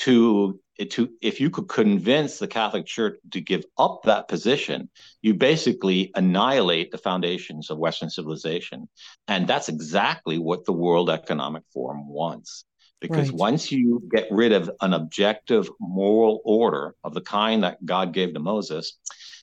[0.00, 4.88] To to if you could convince the Catholic Church to give up that position,
[5.22, 8.88] you basically annihilate the foundations of Western civilization,
[9.26, 12.64] and that's exactly what the World Economic Forum wants.
[13.00, 13.38] Because right.
[13.38, 18.34] once you get rid of an objective moral order of the kind that God gave
[18.34, 18.98] to Moses,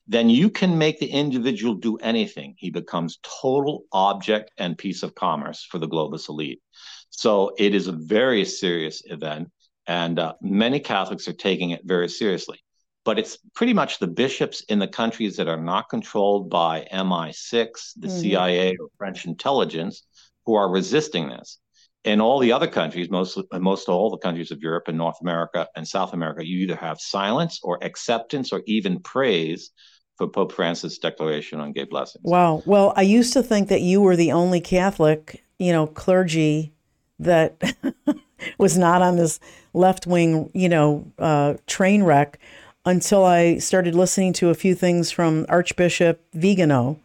[0.08, 2.56] then you can make the individual do anything.
[2.58, 6.62] He becomes total object and piece of commerce for the globalist elite.
[7.10, 9.50] So it is a very serious event.
[9.88, 12.60] And uh, many Catholics are taking it very seriously.
[13.04, 17.94] But it's pretty much the bishops in the countries that are not controlled by MI6,
[17.98, 18.18] the mm-hmm.
[18.18, 20.04] CIA, or French intelligence
[20.46, 21.60] who are resisting this.
[22.04, 25.68] In all the other countries, most most all the countries of Europe and North America
[25.76, 29.72] and South America, you either have silence or acceptance or even praise
[30.16, 32.24] for Pope Francis' declaration on gay blessings.
[32.24, 32.64] Wow.
[32.66, 36.74] Well, I used to think that you were the only Catholic, you know, clergy
[37.20, 37.62] that
[38.58, 39.40] was not on this
[39.74, 42.40] left wing, you know, uh, train wreck
[42.86, 47.00] until I started listening to a few things from Archbishop Vigano.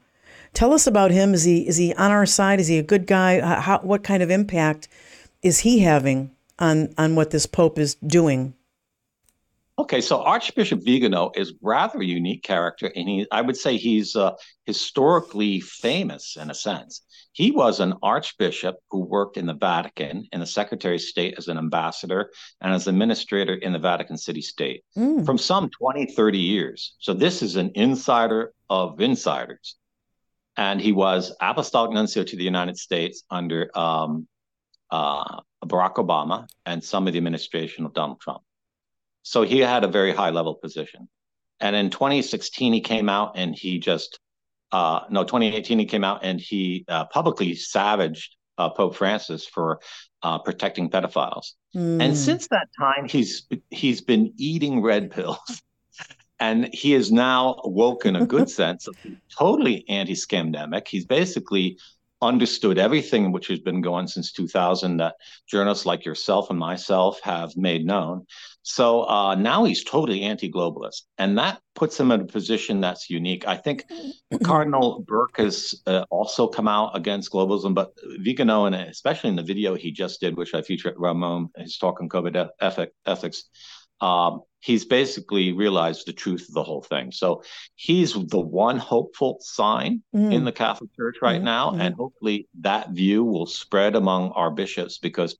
[0.52, 1.32] Tell us about him.
[1.32, 2.60] Is he is he on our side?
[2.60, 3.40] Is he a good guy?
[3.60, 4.88] How, what kind of impact
[5.42, 8.54] is he having on on what this pope is doing?
[9.80, 14.14] Okay, so Archbishop Vigano is rather a unique character, and he I would say he's
[14.14, 14.32] uh,
[14.66, 17.02] historically famous in a sense.
[17.32, 21.48] He was an archbishop who worked in the Vatican in the Secretary of State as
[21.48, 25.24] an ambassador and as administrator in the Vatican City State mm.
[25.24, 26.94] from some 20, 30 years.
[26.98, 29.76] So this is an insider of insiders.
[30.58, 34.28] And he was apostolic nuncio to the United States under um,
[34.90, 38.42] uh, Barack Obama and some of the administration of Donald Trump.
[39.22, 41.08] So he had a very high level position.
[41.60, 44.18] And in 2016, he came out and he just
[44.72, 49.80] uh, no, 2018, he came out and he uh, publicly savaged uh, Pope Francis for
[50.22, 51.52] uh, protecting pedophiles.
[51.74, 52.02] Mm.
[52.02, 55.62] And since that time, he's he's been eating red pills,
[56.40, 58.96] and he is now woken a good sense of
[59.36, 60.86] totally anti-scamdemic.
[60.88, 61.78] He's basically
[62.22, 65.16] understood everything which has been going since 2000 that
[65.48, 68.26] journalists like yourself and myself have made known.
[68.62, 73.48] So uh, now he's totally anti-globalist, and that puts him in a position that's unique.
[73.48, 73.86] I think
[74.44, 79.42] Cardinal Burke has uh, also come out against globalism, but Vigano, and especially in the
[79.42, 83.44] video he just did, which I featured Ramon, his talk on COVID ethic, ethics,
[84.00, 87.10] um, he's basically realized the truth of the whole thing.
[87.12, 87.42] So
[87.74, 90.32] he's the one hopeful sign mm.
[90.32, 91.44] in the Catholic Church right mm.
[91.44, 91.80] now, mm.
[91.80, 95.36] and hopefully that view will spread among our bishops because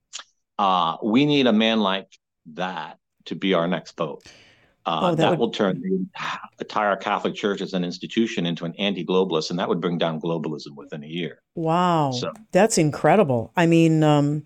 [0.58, 2.08] uh, we need a man like
[2.54, 4.22] that to be our next pope.
[4.86, 5.38] Uh, oh, that, that would...
[5.38, 6.06] will turn the
[6.58, 10.74] entire Catholic Church as an institution into an anti-globalist, and that would bring down globalism
[10.74, 11.42] within a year.
[11.54, 12.32] Wow, so.
[12.50, 13.52] that's incredible.
[13.56, 14.44] I mean, um,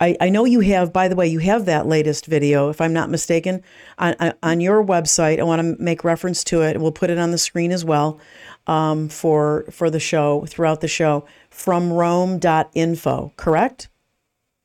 [0.00, 0.92] I, I know you have.
[0.92, 3.62] By the way, you have that latest video, if I'm not mistaken,
[3.98, 5.38] on on your website.
[5.38, 6.80] I want to make reference to it.
[6.80, 8.20] We'll put it on the screen as well
[8.66, 13.32] um, for for the show throughout the show from Rome.info.
[13.36, 13.88] Correct.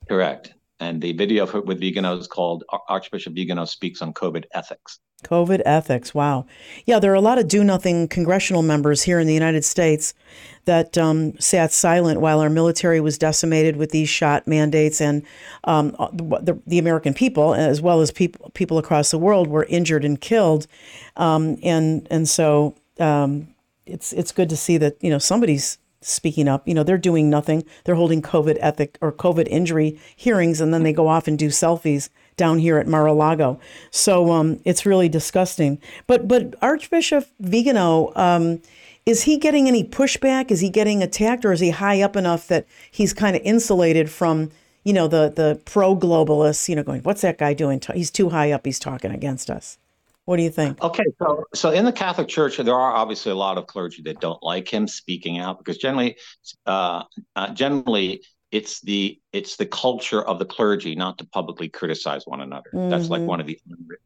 [0.07, 0.53] Correct.
[0.79, 4.99] And the video for, with Vigano is called Archbishop Vigano Speaks on COVID Ethics.
[5.21, 6.13] COVID ethics.
[6.13, 6.45] Wow.
[6.85, 10.13] Yeah, there are a lot of do nothing congressional members here in the United States
[10.65, 15.23] that um, sat silent while our military was decimated with these shot mandates, and
[15.63, 20.05] um, the, the, American people, as well as people people across the world, were injured
[20.05, 20.67] and killed.
[21.15, 23.47] Um, and and so um,
[23.85, 26.67] it's it's good to see that you know somebody's speaking up.
[26.67, 27.63] You know, they're doing nothing.
[27.83, 31.47] They're holding COVID ethic or COVID injury hearings, and then they go off and do
[31.47, 33.59] selfies down here at Mar-a-Lago.
[33.91, 35.79] So um, it's really disgusting.
[36.07, 38.61] But but Archbishop Vigano, um,
[39.05, 40.49] is he getting any pushback?
[40.49, 44.09] Is he getting attacked, or is he high up enough that he's kind of insulated
[44.09, 44.49] from?
[44.83, 47.81] You know the the pro globalists, you know, going, what's that guy doing?
[47.93, 48.65] He's too high up.
[48.65, 49.77] He's talking against us.
[50.29, 50.79] What do you think?
[50.83, 54.21] Okay, so so in the Catholic Church, there are obviously a lot of clergy that
[54.21, 56.17] don't like him speaking out because generally,
[56.67, 57.01] uh,
[57.35, 62.41] uh, generally, it's the it's the culture of the clergy not to publicly criticize one
[62.41, 62.69] another.
[62.73, 62.89] Mm-hmm.
[62.89, 63.27] That's like mm-hmm.
[63.27, 63.59] one of the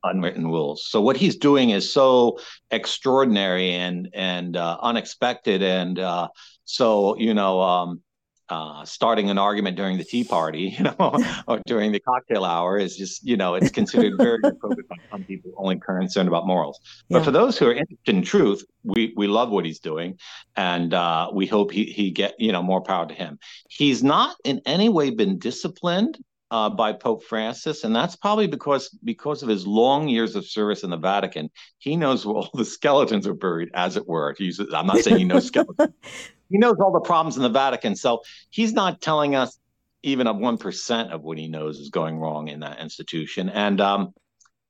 [0.04, 0.86] unwritten rules.
[0.86, 2.40] So what he's doing is so
[2.72, 6.28] extraordinary and and uh, unexpected, and uh,
[6.66, 7.62] so you know.
[7.62, 8.02] Um,
[8.50, 12.78] uh, starting an argument during the tea party, you know, or during the cocktail hour
[12.78, 16.80] is just, you know, it's considered very appropriate by some people only concerned about morals.
[17.08, 17.18] Yeah.
[17.18, 20.20] But for those who are interested in truth, we we love what he's doing,
[20.58, 23.40] and uh, we hope he he get you know more power to him.
[23.70, 26.18] He's not in any way been disciplined
[26.54, 30.84] uh, by Pope Francis, and that's probably because because of his long years of service
[30.84, 31.50] in the Vatican.
[31.80, 34.36] He knows where all the skeletons are buried, as it were.
[34.38, 35.90] He's, I'm not saying he knows skeletons,
[36.52, 37.96] he knows all the problems in the Vatican.
[37.96, 39.58] So he's not telling us
[40.04, 43.50] even a one percent of what he knows is going wrong in that institution.
[43.50, 44.14] And um,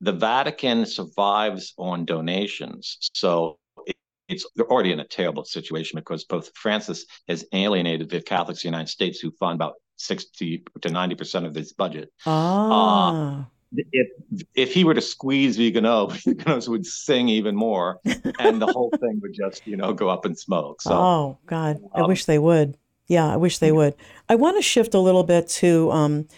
[0.00, 3.10] the Vatican survives on donations.
[3.12, 3.96] So it,
[4.30, 8.70] it's they're already in a terrible situation because Pope Francis has alienated the Catholics in
[8.70, 12.12] the United States who fund about 60 to 90 percent of this budget.
[12.26, 13.40] Ah.
[13.40, 13.44] Uh,
[13.92, 14.08] if
[14.54, 18.00] if he were to squeeze Vigano, Viganos would sing even more,
[18.38, 20.82] and the whole thing would just you know go up in smoke.
[20.82, 22.76] So, oh God, um, I wish they would.
[23.06, 23.94] Yeah, I wish they would.
[24.28, 26.28] I want to shift a little bit to um,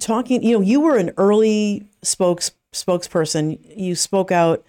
[0.00, 0.42] talking.
[0.42, 3.58] You know, you were an early spokes spokesperson.
[3.76, 4.64] You spoke out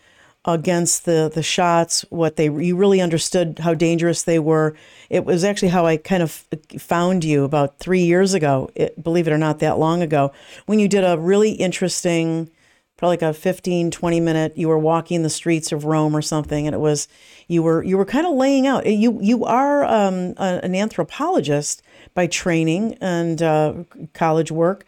[0.47, 4.75] against the the shots what they you really understood how dangerous they were.
[5.09, 6.45] It was actually how i kind of
[6.79, 10.31] found you about three years ago it, believe it or not that long ago
[10.65, 12.49] when you did a really interesting
[12.97, 16.67] probably like a 15 20 minute you were walking the streets of rome or something
[16.67, 17.07] and it was
[17.47, 21.81] you were you were kind of laying out you you are um, a, an anthropologist
[22.17, 23.75] by training and uh,
[24.13, 24.85] college work.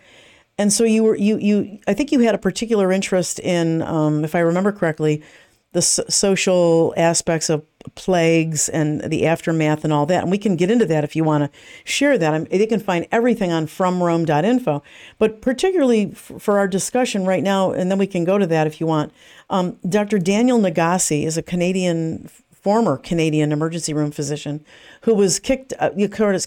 [0.57, 4.25] And so you were you you I think you had a particular interest in, um,
[4.25, 5.23] if I remember correctly,
[5.71, 7.63] the social aspects of
[7.95, 10.23] plagues and the aftermath and all that.
[10.23, 12.33] And we can get into that if you want to share that.
[12.33, 14.83] I'm, they can find everything on fromrome.info.
[15.19, 18.67] But particularly f- for our discussion right now, and then we can go to that
[18.67, 19.13] if you want,
[19.49, 20.17] um, Dr.
[20.17, 22.29] Daniel Nagase is a Canadian
[22.61, 24.63] former Canadian emergency room physician
[25.01, 25.89] who was kicked, uh,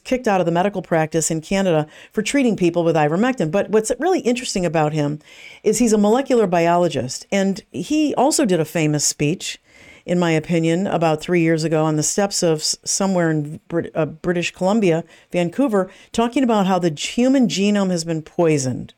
[0.05, 3.51] kicked out of the medical practice in Canada for treating people with ivermectin.
[3.51, 5.21] But what's really interesting about him
[5.63, 9.61] is he's a molecular biologist, and he also did a famous speech,
[10.05, 14.07] in my opinion, about three years ago on the steps of somewhere in Brit- uh,
[14.07, 18.95] British Columbia, Vancouver, talking about how the human genome has been poisoned.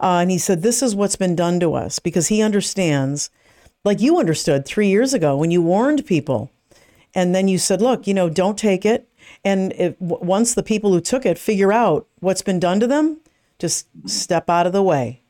[0.00, 3.30] Uh, and he said, This is what's been done to us because he understands
[3.84, 6.50] like you understood three years ago when you warned people.
[7.14, 9.08] And then you said, look, you know, don't take it.
[9.44, 13.20] And if, once the people who took it figure out what's been done to them,
[13.58, 15.22] just step out of the way.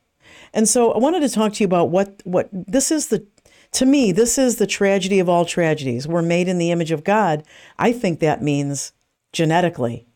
[0.52, 3.26] And so I wanted to talk to you about what, what this is the,
[3.72, 6.06] to me, this is the tragedy of all tragedies.
[6.06, 7.44] We're made in the image of God.
[7.78, 8.92] I think that means
[9.32, 10.06] genetically.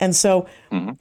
[0.00, 0.92] And so, mm-hmm.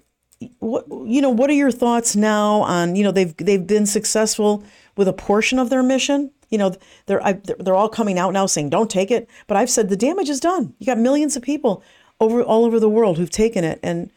[0.59, 4.63] what, you know, what are your thoughts now on, you know, they've, they've been successful
[4.95, 6.75] with a portion of their mission you know,
[7.07, 9.97] they're I, they're all coming out now saying don't take it, but I've said the
[9.97, 10.75] damage is done.
[10.77, 11.83] You got millions of people
[12.19, 14.11] over all over the world who've taken it, and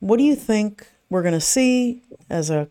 [0.00, 2.68] what do you think we're going to see as a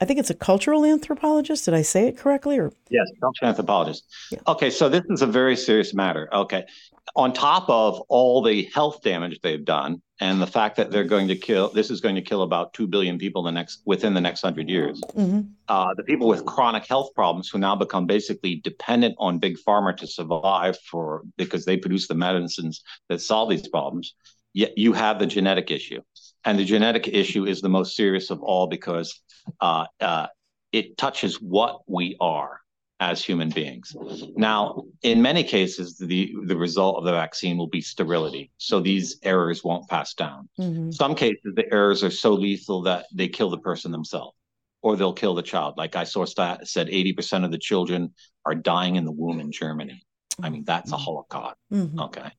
[0.00, 1.64] I think it's a cultural anthropologist.
[1.66, 2.58] Did I say it correctly?
[2.58, 4.04] Or yes, cultural anthropologist.
[4.32, 4.40] Yeah.
[4.48, 6.28] Okay, so this is a very serious matter.
[6.32, 6.64] Okay,
[7.14, 11.28] on top of all the health damage they've done, and the fact that they're going
[11.28, 14.20] to kill, this is going to kill about two billion people the next within the
[14.20, 15.00] next hundred years.
[15.14, 15.42] Mm-hmm.
[15.68, 19.96] Uh, the people with chronic health problems who now become basically dependent on big pharma
[19.98, 24.14] to survive for because they produce the medicines that solve these problems.
[24.54, 26.00] Yet you have the genetic issue,
[26.44, 29.20] and the genetic issue is the most serious of all because
[29.60, 30.28] uh, uh,
[30.72, 32.60] it touches what we are
[32.98, 33.94] as human beings.
[34.36, 38.50] Now, in many cases, the, the result of the vaccine will be sterility.
[38.56, 40.48] So these errors won't pass down.
[40.58, 40.92] Mm-hmm.
[40.92, 44.34] Some cases, the errors are so lethal that they kill the person themselves
[44.80, 45.74] or they'll kill the child.
[45.76, 49.52] Like I saw stat said 80% of the children are dying in the womb in
[49.52, 50.02] Germany.
[50.42, 51.56] I mean, that's a holocaust.
[51.72, 52.00] Mm-hmm.
[52.00, 52.30] Okay.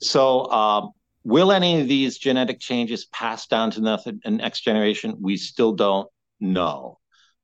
[0.00, 0.90] So, um,
[1.24, 5.16] will any of these genetic changes pass down to the next generation?
[5.20, 6.08] We still don't
[6.40, 6.98] know.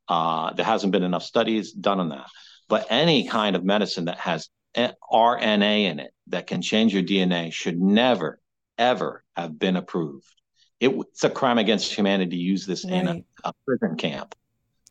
[0.08, 2.26] Uh, there hasn't been enough studies done on that.
[2.68, 7.52] But any kind of medicine that has RNA in it that can change your DNA
[7.52, 8.40] should never,
[8.76, 10.26] ever have been approved.
[10.80, 12.94] It, it's a crime against humanity to use this right.
[12.94, 14.34] in a, a prison camp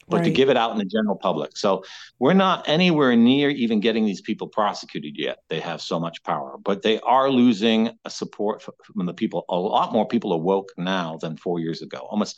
[0.08, 0.26] but right.
[0.26, 1.58] to give it out in the general public.
[1.58, 1.84] So
[2.20, 5.40] we're not anywhere near even getting these people prosecuted yet.
[5.50, 9.46] They have so much power, but they are losing a support from the people.
[9.50, 12.00] A lot more people are woke now than four years ago.
[12.10, 12.38] Almost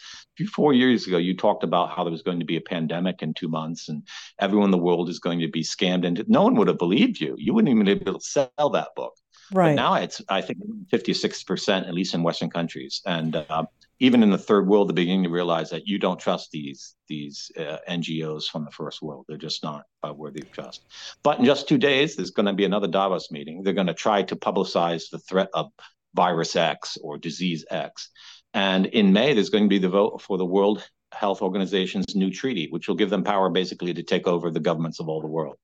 [0.52, 3.34] four years ago, you talked about how there was going to be a pandemic in
[3.34, 4.04] two months and
[4.40, 6.26] everyone in the world is going to be scammed into.
[6.28, 7.36] No one would have believed you.
[7.38, 9.16] You wouldn't even be able to sell that book.
[9.52, 9.76] Right.
[9.76, 10.60] But now it's, I think,
[10.92, 13.02] 56%, at least in Western countries.
[13.06, 13.66] And uh,
[14.00, 17.52] even in the third world, they're beginning to realize that you don't trust these these
[17.58, 19.26] uh, NGOs from the first world.
[19.28, 20.86] They're just not uh, worthy of trust.
[21.24, 23.64] But in just two days, there's going to be another Davos meeting.
[23.64, 25.72] They're going to try to publicize the threat of
[26.14, 28.10] virus X or disease X.
[28.54, 32.32] And in May, there's going to be the vote for the World Health Organization's new
[32.32, 35.28] treaty, which will give them power basically to take over the governments of all the
[35.28, 35.58] world.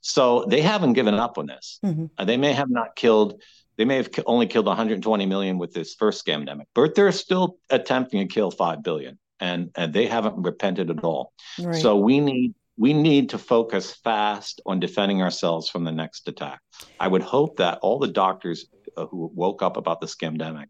[0.00, 1.78] So they haven't given up on this.
[1.84, 2.06] Mm-hmm.
[2.16, 3.40] Uh, they may have not killed
[3.78, 8.26] they may have only killed 120 million with this first scamdemic, but they're still attempting
[8.26, 11.32] to kill 5 billion and, and they haven't repented at all.
[11.58, 11.80] Right.
[11.80, 16.60] So we need we need to focus fast on defending ourselves from the next attack.
[17.00, 18.66] I would hope that all the doctors
[18.96, 20.66] uh, who woke up about the scamdemic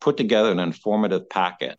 [0.00, 1.78] put together an informative packet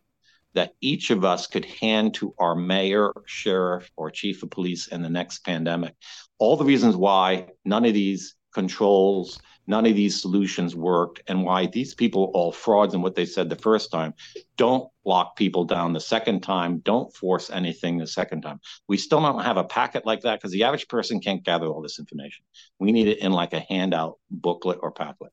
[0.54, 5.02] that each of us could hand to our mayor, sheriff, or chief of police in
[5.02, 5.94] the next pandemic.
[6.38, 11.66] All the reasons why none of these controls none of these solutions worked and why
[11.66, 14.14] these people all frauds and what they said the first time
[14.56, 19.20] don't lock people down the second time don't force anything the second time we still
[19.20, 22.44] don't have a packet like that because the average person can't gather all this information
[22.78, 25.32] we need it in like a handout booklet or packet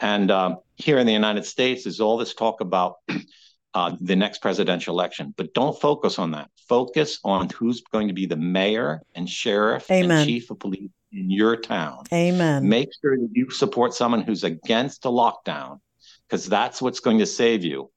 [0.00, 2.96] and um, here in the united states there's all this talk about
[3.76, 5.34] uh, the next presidential election.
[5.36, 6.48] But don't focus on that.
[6.66, 10.10] Focus on who's going to be the mayor and sheriff Amen.
[10.10, 12.04] and chief of police in your town.
[12.12, 12.68] Amen.
[12.68, 15.80] Make sure that you support someone who's against a lockdown
[16.28, 17.90] because that's what's going to save you.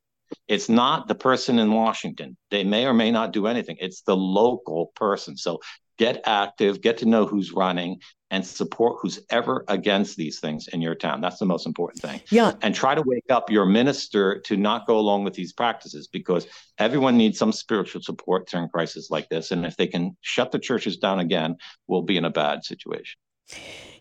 [0.47, 2.38] It's not the person in Washington.
[2.51, 3.78] They may or may not do anything.
[3.80, 5.38] It's the local person.
[5.38, 5.60] So
[5.97, 7.99] get active, get to know who's running,
[8.32, 11.22] and support who's ever against these things in your town.
[11.22, 12.22] That's the most important thing.
[12.30, 12.54] Yeah.
[12.62, 16.48] And try to wake up your minister to not go along with these practices because
[16.78, 19.52] everyone needs some spiritual support during crises like this.
[19.52, 21.56] And if they can shut the churches down again,
[21.88, 23.20] we'll be in a bad situation.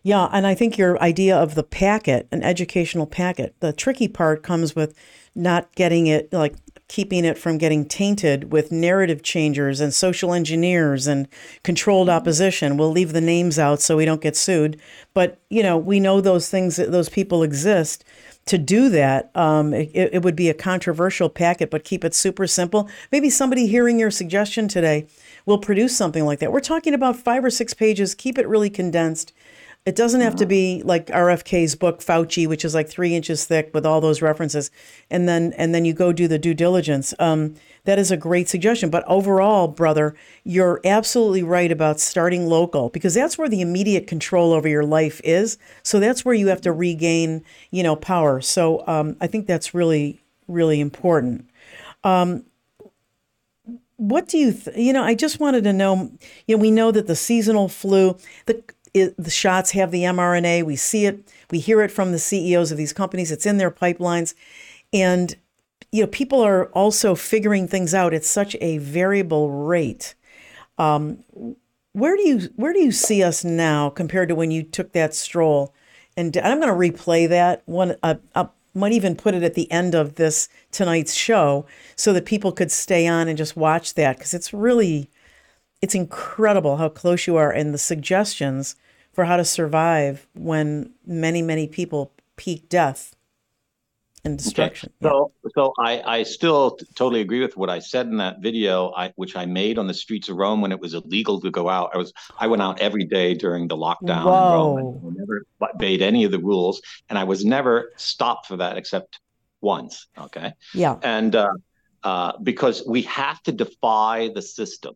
[0.03, 4.43] Yeah, and I think your idea of the packet, an educational packet, the tricky part
[4.43, 4.97] comes with
[5.35, 6.55] not getting it like
[6.89, 11.27] keeping it from getting tainted with narrative changers and social engineers and
[11.63, 12.75] controlled opposition.
[12.75, 14.81] We'll leave the names out so we don't get sued.
[15.13, 18.03] But, you know, we know those things, that those people exist.
[18.45, 22.47] To do that, um, it, it would be a controversial packet, but keep it super
[22.47, 22.89] simple.
[23.11, 25.05] Maybe somebody hearing your suggestion today
[25.45, 26.51] will produce something like that.
[26.51, 29.31] We're talking about five or six pages, keep it really condensed
[29.85, 33.71] it doesn't have to be like RFK's book Fauci, which is like three inches thick
[33.73, 34.69] with all those references,
[35.09, 37.13] and then and then you go do the due diligence.
[37.17, 37.55] Um,
[37.85, 38.89] that is a great suggestion.
[38.89, 44.53] But overall, brother, you're absolutely right about starting local because that's where the immediate control
[44.53, 45.57] over your life is.
[45.81, 48.41] So that's where you have to regain, you know, power.
[48.41, 51.49] So um, I think that's really really important.
[52.03, 52.43] Um,
[53.99, 56.09] what do you th- you know i just wanted to know
[56.47, 58.63] you know we know that the seasonal flu the
[58.93, 60.63] it, the shots have the mRNA.
[60.63, 63.31] We see it, we hear it from the CEOs of these companies.
[63.31, 64.33] It's in their pipelines,
[64.93, 65.35] and
[65.91, 70.15] you know people are also figuring things out at such a variable rate.
[70.77, 71.23] Um,
[71.93, 75.13] where do you where do you see us now compared to when you took that
[75.13, 75.73] stroll?
[76.15, 77.95] And I'm going to replay that one.
[78.03, 81.65] Uh, I might even put it at the end of this tonight's show
[81.95, 85.09] so that people could stay on and just watch that because it's really
[85.81, 88.75] it's incredible how close you are and the suggestions
[89.13, 93.15] for how to survive when many, many people peak death
[94.25, 94.91] and destruction.
[95.01, 95.09] Okay.
[95.09, 95.49] So, yeah.
[95.55, 99.13] so I, I still t- totally agree with what I said in that video, I,
[99.15, 101.91] which I made on the streets of Rome when it was illegal to go out.
[101.93, 104.77] I was, I went out every day during the lockdown Whoa.
[104.77, 105.01] in Rome.
[105.05, 109.19] And never obeyed any of the rules, and I was never stopped for that except
[109.61, 110.07] once.
[110.17, 110.53] Okay.
[110.73, 110.97] Yeah.
[111.01, 111.49] And uh,
[112.03, 114.95] uh, because we have to defy the system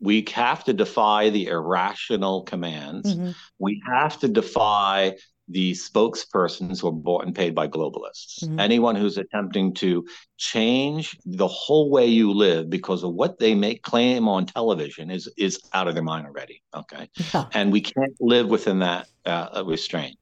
[0.00, 3.14] we have to defy the irrational commands.
[3.14, 3.30] Mm-hmm.
[3.58, 5.16] We have to defy
[5.48, 8.42] the spokespersons who are bought and paid by globalists.
[8.42, 8.58] Mm-hmm.
[8.58, 10.04] Anyone who's attempting to
[10.38, 15.28] change the whole way you live because of what they make claim on television is
[15.36, 16.62] is out of their mind already.
[16.74, 17.46] Okay, yeah.
[17.52, 20.18] and we can't live within that uh, restraint.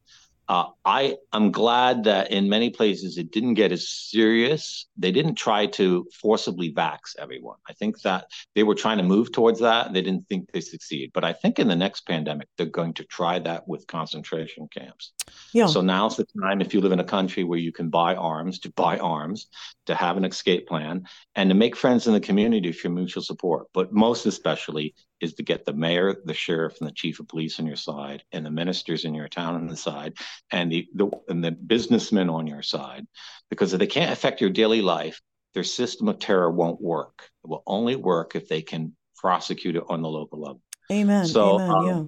[0.47, 4.87] Uh, I am glad that in many places it didn't get as serious.
[4.97, 7.57] They didn't try to forcibly vax everyone.
[7.69, 10.61] I think that they were trying to move towards that and they didn't think they
[10.61, 11.13] succeed.
[11.15, 15.13] But I think in the next pandemic, they're going to try that with concentration camps.
[15.53, 15.67] Yeah.
[15.67, 18.59] So now's the time if you live in a country where you can buy arms,
[18.61, 19.47] to buy arms,
[19.87, 23.69] to have an escape plan, and to make friends in the community for mutual support.
[23.73, 24.95] But most especially
[25.25, 28.23] is to get the mayor, the sheriff, and the chief of police on your side,
[28.33, 30.15] and the ministers in your town on the side,
[30.53, 33.07] and the, the and the businessmen on your side,
[33.51, 35.21] because if they can't affect your daily life,
[35.55, 37.31] their system of terror won't work.
[37.45, 40.63] It will only work if they can prosecute it on the local level.
[40.93, 41.25] Amen.
[41.25, 41.71] So, Amen.
[41.71, 42.03] Um, yeah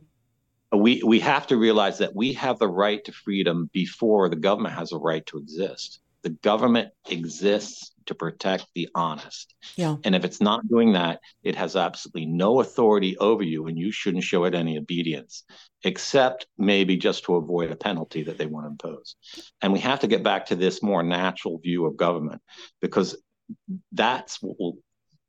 [0.72, 4.74] we we have to realize that we have the right to freedom before the government
[4.74, 6.00] has a right to exist.
[6.26, 9.54] The government exists to protect the honest.
[9.76, 9.94] Yeah.
[10.02, 13.92] And if it's not doing that, it has absolutely no authority over you, and you
[13.92, 15.44] shouldn't show it any obedience,
[15.84, 19.14] except maybe just to avoid a penalty that they want to impose.
[19.62, 22.42] And we have to get back to this more natural view of government
[22.80, 23.16] because
[23.92, 24.78] that's what will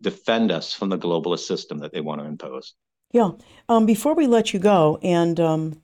[0.02, 2.74] defend us from the globalist system that they want to impose.
[3.12, 3.34] Yeah.
[3.70, 5.80] Um, before we let you go, and um,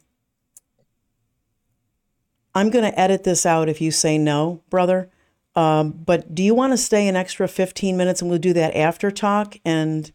[2.56, 5.10] I'm going to edit this out if you say no, brother.
[5.56, 8.76] Um, but do you want to stay an extra 15 minutes and we'll do that
[8.76, 9.58] after talk?
[9.66, 10.12] And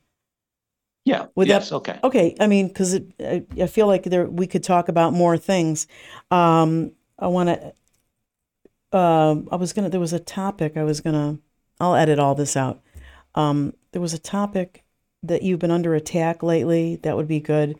[1.04, 1.98] yeah, would yes, that, okay.
[2.04, 2.36] Okay.
[2.38, 5.86] I mean, because I, I feel like there we could talk about more things.
[6.30, 7.72] Um, I want to.
[8.92, 9.88] Uh, I was gonna.
[9.88, 11.38] There was a topic I was gonna.
[11.80, 12.82] I'll edit all this out.
[13.34, 14.84] Um, there was a topic
[15.22, 16.96] that you've been under attack lately.
[16.96, 17.78] That would be good.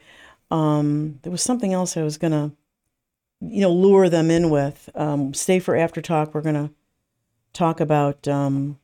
[0.50, 2.52] Um, there was something else I was gonna,
[3.41, 4.89] you know, lure them in with.
[4.95, 6.34] Um, stay for after talk.
[6.34, 6.70] We're gonna
[7.53, 8.78] talk about, um,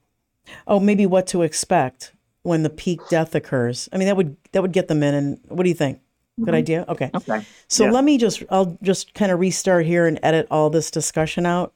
[0.67, 3.89] oh, maybe what to expect when the peak death occurs.
[3.93, 5.15] I mean, that would that would get them in.
[5.15, 6.01] And what do you think?
[6.39, 6.55] Good Mhm.
[6.59, 6.85] idea.
[6.89, 7.11] Okay.
[7.15, 7.45] Okay.
[7.69, 7.91] So Yeah.
[7.93, 11.73] let me just I'll just kind of restart here and edit all this discussion out.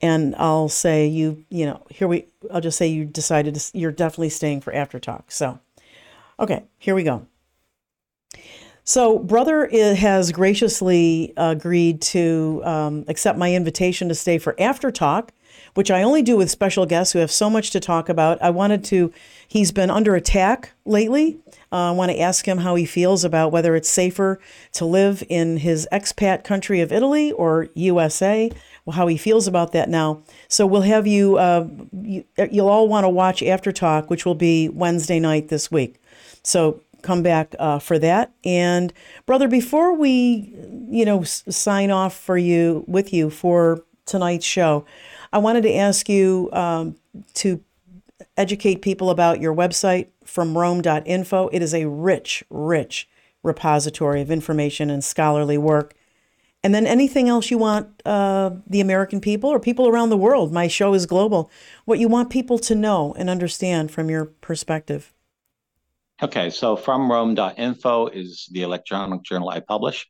[0.00, 3.92] And I'll say you, you know, here we I'll just say you decided to, you're
[3.92, 5.30] definitely staying for after talk.
[5.30, 5.58] So
[6.38, 7.26] okay, here we go.
[8.86, 15.32] So, brother has graciously agreed to um, accept my invitation to stay for after talk,
[15.72, 18.42] which I only do with special guests who have so much to talk about.
[18.42, 19.10] I wanted to,
[19.48, 21.38] he's been under attack lately.
[21.72, 24.38] Uh, I want to ask him how he feels about whether it's safer
[24.72, 28.52] to live in his expat country of Italy or USA,
[28.92, 30.22] how he feels about that now.
[30.48, 31.66] So, we'll have you, uh,
[32.02, 36.02] you you'll all want to watch After Talk, which will be Wednesday night this week.
[36.42, 38.32] So, come back uh, for that.
[38.44, 38.92] And
[39.26, 40.52] brother, before we,
[40.88, 44.84] you know, s- sign off for you with you for tonight's show,
[45.32, 46.96] I wanted to ask you um,
[47.34, 47.62] to
[48.36, 51.48] educate people about your website from Rome.info.
[51.48, 53.08] It is a rich, rich
[53.42, 55.94] repository of information and scholarly work.
[56.64, 60.50] And then anything else you want uh, the American people or people around the world,
[60.50, 61.50] my show is global,
[61.84, 65.13] what you want people to know and understand from your perspective.
[66.22, 70.06] Okay, so from Rome.info is the electronic journal I publish.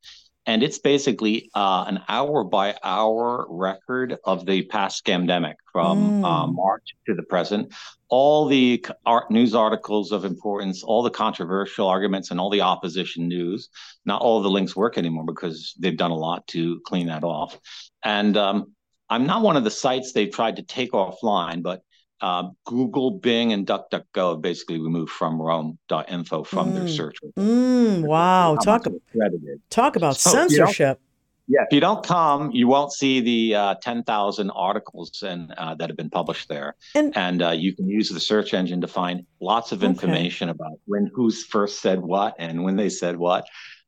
[0.46, 6.46] And it's basically uh, an hour by hour record of the past scamdemic from uh,
[6.46, 6.54] Mm.
[6.54, 7.72] March to the present.
[8.08, 13.26] All the art news articles of importance, all the controversial arguments, and all the opposition
[13.26, 13.70] news.
[14.04, 17.58] Not all the links work anymore because they've done a lot to clean that off.
[18.04, 18.74] And um,
[19.08, 21.80] I'm not one of the sites they've tried to take offline, but
[22.24, 26.96] uh, Google, Bing, and DuckDuckGo have basically removed from Rome.info from their Mm.
[26.96, 27.16] search.
[27.22, 27.38] results.
[27.38, 28.56] Mm, wow.
[28.56, 29.60] Talk, much it's credited.
[29.68, 31.00] talk about So, you know- censorship.
[31.46, 35.90] Yeah, if you don't come, you won't see the uh, 10,000 articles and uh, that
[35.90, 36.74] have been published there.
[36.94, 39.86] And- And, uh, you can use the search engine to find lots of Okay.
[39.88, 43.44] information about when who's first said what and when they said what.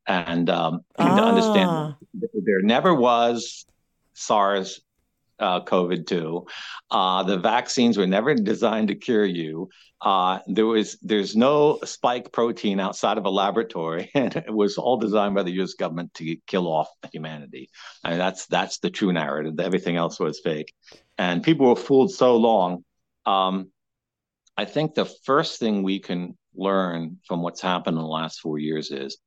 [0.07, 1.97] And, um, and to understand Ah.
[2.49, 3.65] there never was
[4.13, 4.83] SARS
[5.39, 6.47] uh, COVID 2.
[6.91, 9.69] Uh, the vaccines were never designed to cure you.
[10.01, 14.99] Uh, there was there's no spike protein outside of a laboratory, and it was all
[14.99, 15.75] designed by the U.S.
[15.75, 17.71] government to kill off humanity.
[18.05, 19.59] I mean, that's that's the true narrative.
[19.59, 20.75] Everything else was fake,
[21.17, 22.85] and people were fooled so long.
[23.25, 23.71] Um,
[24.57, 28.59] I think the first thing we can learn from what's happened in the last four
[28.59, 29.19] years is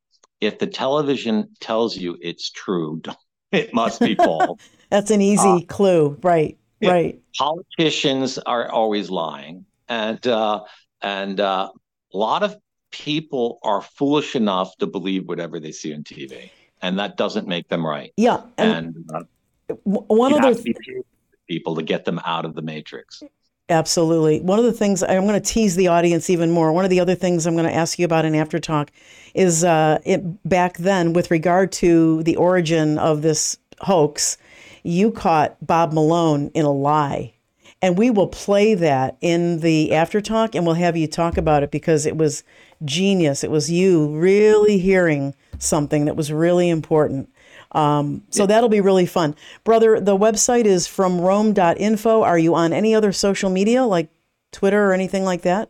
[0.42, 3.02] if the television tells you it's true,
[3.52, 4.60] it must be false.
[4.90, 6.18] That's an easy Uh, clue.
[6.24, 6.58] Right.
[6.80, 6.92] yeah.
[6.92, 7.22] Right.
[7.38, 10.64] politicians are always lying and uh,
[11.02, 11.70] and uh,
[12.14, 12.58] a lot of
[12.92, 16.50] people are foolish enough to believe whatever they see on TV
[16.82, 18.42] and that doesn't make them right Yeah.
[18.58, 22.20] And, and uh, one you other have to be patient with people to get them
[22.26, 23.22] out of the matrix
[23.70, 24.42] Absolutely.
[24.42, 26.74] One of the things I'm going to tease the audience even more.
[26.74, 28.92] One of the other things I'm going to ask you about in after talk
[29.36, 34.38] is uh, it back then with regard to the origin of this hoax.
[34.82, 37.36] You caught Bob Malone in a lie,
[37.80, 41.62] and we will play that in the after talk, and we'll have you talk about
[41.62, 42.44] it because it was
[42.86, 43.44] genius.
[43.44, 47.30] It was you really hearing something that was really important.
[47.72, 49.36] Um, so that'll be really fun.
[49.64, 52.24] Brother, the website is from Rome.info.
[52.24, 54.10] Are you on any other social media like
[54.52, 55.70] Twitter or anything like that?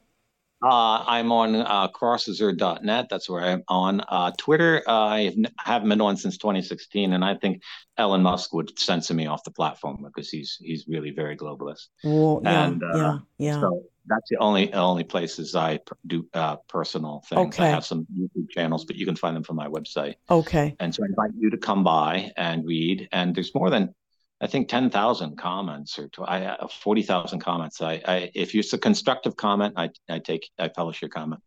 [0.61, 5.87] uh, i'm on uh, crosser.net that's where i'm on uh, twitter uh, i have- haven't
[5.87, 7.61] been on since 2016 and i think
[7.97, 12.41] elon musk would censor me off the platform because he's he's really very globalist Well,
[12.43, 13.61] yeah, And, uh, yeah, yeah.
[13.61, 17.55] So That's the only only places I do uh, personal things.
[17.55, 17.65] Okay.
[17.65, 20.15] I have some YouTube channels, but you can find them from my website.
[20.29, 20.75] Okay.
[20.79, 23.07] And so I invite you to come by and read.
[23.11, 23.93] And there's more than,
[24.41, 27.81] I think, 10,000 comments or uh, 40,000 comments.
[27.81, 31.41] I, I, if it's a constructive comment, I, I take, I publish your comment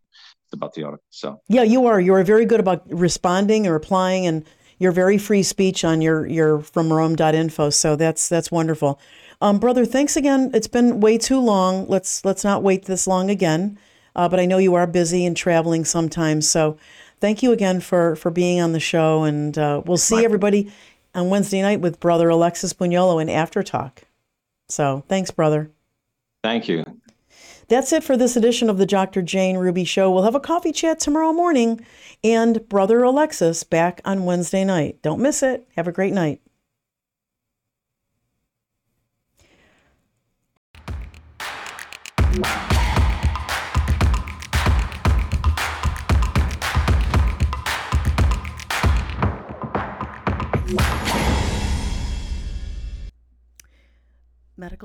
[0.52, 1.04] it's about the article.
[1.10, 2.00] So Yeah, you are.
[2.00, 4.44] You are very good about responding and replying, and
[4.78, 7.70] you're very free speech on your your from Rome.info.
[7.70, 9.00] So that's that's wonderful.
[9.42, 10.52] Um, brother, thanks again.
[10.54, 11.88] It's been way too long.
[11.88, 13.76] Let's let's not wait this long again.
[14.14, 16.48] Uh, but I know you are busy and traveling sometimes.
[16.48, 16.78] So
[17.18, 20.72] thank you again for for being on the show, and uh, we'll see everybody
[21.12, 24.02] on Wednesday night with Brother Alexis Bugnolo in After Talk.
[24.68, 25.72] So thanks, brother.
[26.44, 26.84] thank you.
[27.66, 29.22] That's it for this edition of the Dr.
[29.22, 30.10] Jane Ruby Show.
[30.10, 31.84] We'll have a coffee chat tomorrow morning
[32.22, 35.02] and Brother Alexis back on Wednesday night.
[35.02, 35.66] Don't miss it.
[35.74, 36.41] Have a great night.
[42.32, 42.48] Medical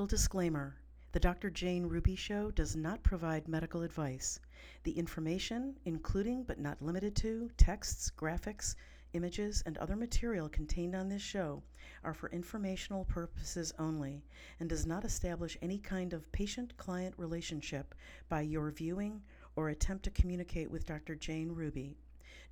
[0.06, 0.76] disclaimer
[1.12, 1.48] The Dr.
[1.48, 4.40] Jane Ruby Show does not provide medical advice.
[4.82, 8.74] The information, including but not limited to texts, graphics,
[9.12, 11.62] images, and other material contained on this show,
[12.04, 14.22] are for informational purposes only
[14.60, 17.94] and does not establish any kind of patient client relationship
[18.28, 19.22] by your viewing
[19.56, 21.14] or attempt to communicate with Dr.
[21.14, 21.96] Jane Ruby.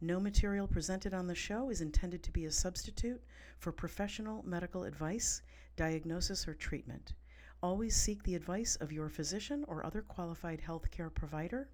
[0.00, 3.22] No material presented on the show is intended to be a substitute
[3.58, 5.42] for professional medical advice,
[5.76, 7.14] diagnosis, or treatment.
[7.62, 11.68] Always seek the advice of your physician or other qualified healthcare provider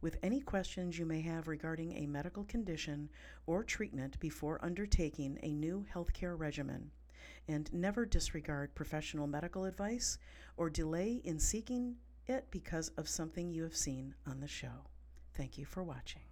[0.00, 3.08] with any questions you may have regarding a medical condition
[3.46, 6.90] or treatment before undertaking a new healthcare regimen.
[7.48, 10.18] And never disregard professional medical advice
[10.56, 11.96] or delay in seeking
[12.26, 14.86] it because of something you have seen on the show.
[15.34, 16.29] Thank you for watching.